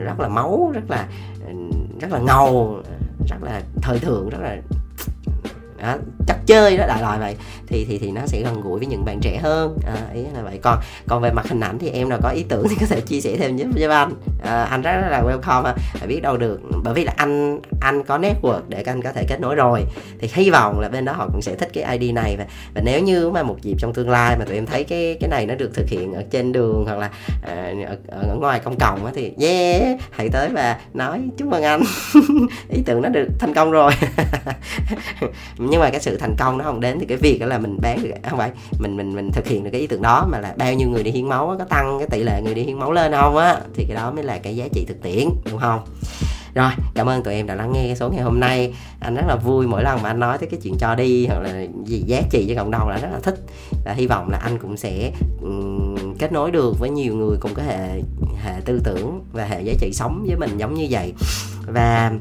rất 0.04 0.20
là 0.20 0.28
máu, 0.28 0.70
rất 0.74 0.90
là 0.90 1.08
ừ, 1.46 1.52
rất 2.00 2.12
là 2.12 2.18
ngầu, 2.18 2.82
rất 3.28 3.42
là 3.42 3.62
thời 3.82 3.98
thượng, 3.98 4.28
rất 4.28 4.38
là 4.40 4.56
đó, 5.82 5.96
chắc 6.26 6.36
chơi 6.46 6.76
đó 6.76 6.86
đại 6.86 7.02
loại 7.02 7.18
vậy. 7.18 7.36
Thì 7.66 7.84
thì 7.88 7.98
thì 7.98 8.10
nó 8.10 8.20
sẽ 8.26 8.42
gần 8.42 8.60
gũi 8.60 8.78
với 8.78 8.86
những 8.86 9.04
bạn 9.04 9.18
trẻ 9.20 9.38
hơn. 9.42 9.78
À, 9.86 9.96
ý 10.14 10.22
là 10.34 10.42
vậy. 10.42 10.58
Còn 10.62 10.78
còn 11.08 11.22
về 11.22 11.32
mặt 11.32 11.48
hình 11.48 11.60
ảnh 11.60 11.78
thì 11.78 11.90
em 11.90 12.08
nào 12.08 12.18
có 12.22 12.28
ý 12.28 12.42
tưởng 12.42 12.66
thì 12.68 12.76
có 12.80 12.86
thể 12.86 13.00
chia 13.00 13.20
sẻ 13.20 13.36
thêm 13.36 13.56
với, 13.56 13.66
với 13.66 13.96
anh. 13.96 14.12
À, 14.42 14.62
anh 14.62 14.82
rất 14.82 14.90
là 15.10 15.22
welcome 15.22 15.64
à. 15.64 15.74
phải 15.94 16.08
biết 16.08 16.20
đâu 16.22 16.36
được 16.36 16.60
bởi 16.84 16.94
vì 16.94 17.04
là 17.04 17.12
anh 17.16 17.60
anh 17.80 18.02
có 18.04 18.18
network 18.18 18.60
để 18.68 18.82
anh 18.86 19.02
có 19.02 19.12
thể 19.12 19.24
kết 19.28 19.40
nối 19.40 19.54
rồi. 19.54 19.84
Thì 20.18 20.28
hy 20.32 20.50
vọng 20.50 20.80
là 20.80 20.88
bên 20.88 21.04
đó 21.04 21.12
họ 21.12 21.28
cũng 21.32 21.42
sẽ 21.42 21.54
thích 21.54 21.70
cái 21.72 21.98
ID 21.98 22.14
này. 22.14 22.36
Và 22.36 22.46
và 22.74 22.80
nếu 22.84 23.00
như 23.00 23.30
mà 23.30 23.42
một 23.42 23.56
dịp 23.62 23.76
trong 23.78 23.94
tương 23.94 24.10
lai 24.10 24.36
mà 24.38 24.44
tụi 24.44 24.54
em 24.54 24.66
thấy 24.66 24.84
cái 24.84 25.16
cái 25.20 25.28
này 25.28 25.46
nó 25.46 25.54
được 25.54 25.70
thực 25.74 25.88
hiện 25.88 26.12
ở 26.12 26.22
trên 26.30 26.52
đường 26.52 26.84
hoặc 26.84 26.98
là 26.98 27.10
à, 27.42 27.72
ở, 27.86 27.96
ở 28.08 28.36
ngoài 28.40 28.60
công 28.64 28.78
cộng 28.78 29.06
á 29.06 29.12
thì 29.14 29.32
yeah 29.40 30.00
hãy 30.10 30.28
tới 30.28 30.48
và 30.48 30.78
nói 30.94 31.20
chúc 31.38 31.48
mừng 31.48 31.62
anh. 31.62 31.82
Ý 32.68 32.82
tưởng 32.86 33.02
nó 33.02 33.08
được 33.08 33.28
thành 33.38 33.54
công 33.54 33.70
rồi. 33.70 33.92
nhưng 35.70 35.80
mà 35.80 35.90
cái 35.90 36.00
sự 36.00 36.16
thành 36.16 36.36
công 36.38 36.58
nó 36.58 36.64
không 36.64 36.80
đến 36.80 36.98
thì 37.00 37.06
cái 37.06 37.18
việc 37.18 37.38
đó 37.38 37.46
là 37.46 37.58
mình 37.58 37.78
bán 37.82 38.02
được 38.02 38.10
không 38.30 38.38
phải 38.38 38.50
mình 38.78 38.96
mình 38.96 39.14
mình 39.14 39.30
thực 39.32 39.46
hiện 39.46 39.64
được 39.64 39.70
cái 39.70 39.80
ý 39.80 39.86
tưởng 39.86 40.02
đó 40.02 40.26
mà 40.30 40.38
là 40.38 40.54
bao 40.56 40.74
nhiêu 40.74 40.88
người 40.88 41.02
đi 41.02 41.10
hiến 41.10 41.28
máu 41.28 41.56
có 41.58 41.64
tăng 41.64 41.98
cái 41.98 42.08
tỷ 42.08 42.22
lệ 42.22 42.42
người 42.44 42.54
đi 42.54 42.62
hiến 42.62 42.78
máu 42.78 42.92
lên 42.92 43.12
không 43.12 43.36
á 43.36 43.56
thì 43.74 43.84
cái 43.84 43.96
đó 43.96 44.10
mới 44.10 44.24
là 44.24 44.38
cái 44.38 44.56
giá 44.56 44.68
trị 44.72 44.84
thực 44.88 45.02
tiễn 45.02 45.28
đúng 45.50 45.60
không? 45.60 45.80
Rồi 46.54 46.70
cảm 46.94 47.08
ơn 47.08 47.22
tụi 47.22 47.34
em 47.34 47.46
đã 47.46 47.54
lắng 47.54 47.72
nghe 47.72 47.82
cái 47.86 47.96
số 47.96 48.10
ngày 48.10 48.22
hôm 48.22 48.40
nay. 48.40 48.74
Anh 49.00 49.14
rất 49.14 49.24
là 49.28 49.36
vui 49.36 49.66
mỗi 49.66 49.82
lần 49.82 50.02
mà 50.02 50.10
anh 50.10 50.20
nói 50.20 50.38
tới 50.38 50.48
cái 50.50 50.60
chuyện 50.62 50.74
cho 50.78 50.94
đi 50.94 51.26
hoặc 51.26 51.40
là 51.40 51.66
gì 51.84 52.02
giá 52.06 52.22
trị 52.30 52.46
cho 52.48 52.54
cộng 52.54 52.70
đồng 52.70 52.88
là 52.88 52.98
rất 53.02 53.08
là 53.12 53.18
thích. 53.22 53.34
Và 53.84 53.92
hy 53.92 54.06
vọng 54.06 54.30
là 54.30 54.38
anh 54.38 54.58
cũng 54.58 54.76
sẽ 54.76 55.12
um, 55.42 56.14
kết 56.18 56.32
nối 56.32 56.50
được 56.50 56.78
với 56.78 56.90
nhiều 56.90 57.14
người 57.14 57.36
cùng 57.40 57.54
cái 57.54 57.66
hệ 57.66 58.02
hệ 58.44 58.60
tư 58.64 58.80
tưởng 58.84 59.24
và 59.32 59.44
hệ 59.44 59.62
giá 59.62 59.72
trị 59.80 59.90
sống 59.92 60.24
với 60.26 60.36
mình 60.36 60.58
giống 60.58 60.74
như 60.74 60.86
vậy. 60.90 61.12
Và 61.66 62.12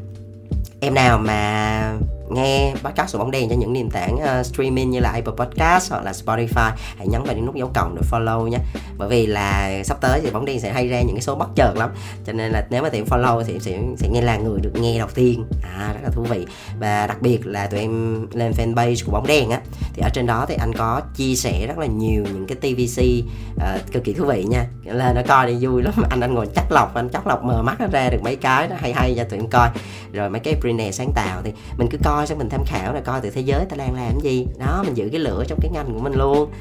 em 0.80 0.94
nào 0.94 1.18
mà 1.18 1.94
nghe 2.32 2.74
podcast 2.84 3.14
của 3.14 3.20
bóng 3.20 3.32
đèn 3.32 3.50
cho 3.50 3.56
những 3.56 3.74
nền 3.74 3.90
tảng 3.90 4.16
uh, 4.16 4.46
streaming 4.46 4.90
như 4.90 5.00
là 5.00 5.10
Apple 5.10 5.34
Podcast 5.38 5.92
hoặc 5.92 6.04
là 6.04 6.12
Spotify. 6.12 6.72
Hãy 6.98 7.08
nhấn 7.08 7.24
vào 7.24 7.36
những 7.36 7.46
nút 7.46 7.56
dấu 7.56 7.72
cộng 7.74 7.96
để 7.96 8.02
follow 8.12 8.48
nhé. 8.48 8.58
Bởi 8.98 9.10
vì 9.10 9.26
là 9.26 9.72
sắp 9.84 9.98
tới 10.02 10.20
thì 10.24 10.32
bóng 10.32 10.46
đèn 10.46 10.60
sẽ 10.60 10.74
hay 10.74 10.88
ra 10.88 11.02
những 11.02 11.16
cái 11.16 11.22
số 11.22 11.36
bất 11.36 11.50
chợt 11.56 11.74
lắm. 11.76 11.90
Cho 12.26 12.34
nên 12.34 12.52
là 12.52 12.68
nếu 12.70 12.84
mà 12.84 12.90
tụi 12.90 13.00
em 13.00 13.06
follow 13.06 13.44
thì 13.44 13.54
em 13.54 13.60
sẽ 13.60 13.80
sẽ 13.98 14.10
nghe 14.10 14.22
là 14.22 14.38
người 14.38 14.60
được 14.60 14.72
nghe 14.76 15.00
đầu 15.00 15.08
tiên. 15.14 15.46
À 15.64 15.94
rất 15.94 16.00
là 16.04 16.10
thú 16.10 16.24
vị. 16.24 16.46
Và 16.80 17.08
đặc 17.08 17.22
biệt 17.22 17.48
là 17.48 17.68
tụi 17.68 17.80
em 17.80 18.28
lên 18.34 18.52
fanpage 18.52 19.06
của 19.06 19.12
bóng 19.12 19.28
đèn 19.28 19.50
á 19.50 19.62
thì 19.94 20.02
ở 20.02 20.10
trên 20.14 20.26
đó 20.26 20.46
thì 20.50 20.56
anh 20.60 20.74
có 20.74 21.02
chia 21.16 21.36
sẻ 21.36 21.68
rất 21.68 21.78
là 21.78 21.86
nhiều 21.86 22.24
những 22.34 22.48
cái 22.48 22.56
TVC 22.56 23.02
uh, 23.02 23.62
ờ, 23.62 23.80
cực 23.92 24.04
kỳ 24.04 24.14
thú 24.14 24.26
vị 24.26 24.44
nha. 24.44 24.66
Là 24.84 25.14
nó 25.14 25.22
coi 25.28 25.48
đi 25.48 25.58
vui 25.62 25.84
lắm. 25.84 25.94
Anh 26.10 26.20
anh 26.20 26.34
ngồi 26.34 26.48
chắc 26.56 26.72
lọc 26.72 26.96
anh 26.96 27.10
chắc 27.10 27.28
lọc 27.28 27.44
mờ 27.44 27.62
mắt 27.62 27.78
ra 27.92 28.10
được 28.10 28.24
mấy 28.24 28.36
cái 28.36 28.68
nó 28.68 28.76
hay 28.80 28.94
hay 28.94 29.14
cho 29.18 29.24
tụi 29.24 29.40
em 29.40 29.50
coi. 29.50 29.70
Rồi 30.14 30.30
mấy 30.30 30.40
cái 30.40 30.56
brand 30.62 30.96
sáng 30.96 31.12
tạo 31.16 31.42
thì 31.44 31.54
mình 31.78 31.88
cứ 31.92 31.98
coi 32.04 32.19
coi 32.20 32.28
xong 32.28 32.38
mình 32.38 32.50
tham 32.50 32.64
khảo 32.66 32.94
là 32.94 33.02
coi 33.02 33.22
từ 33.22 33.30
thế 33.30 33.42
giới 33.42 33.66
ta 33.66 33.76
đang 33.76 33.94
làm 33.94 34.20
gì. 34.20 34.48
Đó, 34.60 34.84
mình 34.86 34.98
giữ 34.98 35.10
cái 35.12 35.20
lửa 35.20 35.44
trong 35.48 35.60
cái 35.62 35.72
ngành 35.72 35.94
của 35.94 36.00
mình 36.00 36.14
luôn. 36.14 36.52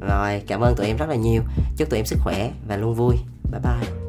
Rồi, 0.00 0.42
cảm 0.46 0.60
ơn 0.60 0.74
tụi 0.76 0.86
em 0.86 0.96
rất 0.96 1.08
là 1.08 1.14
nhiều. 1.14 1.42
Chúc 1.76 1.90
tụi 1.90 1.98
em 1.98 2.06
sức 2.06 2.18
khỏe 2.20 2.50
và 2.68 2.76
luôn 2.76 2.94
vui. 2.94 3.16
Bye 3.50 3.60
bye. 3.60 4.07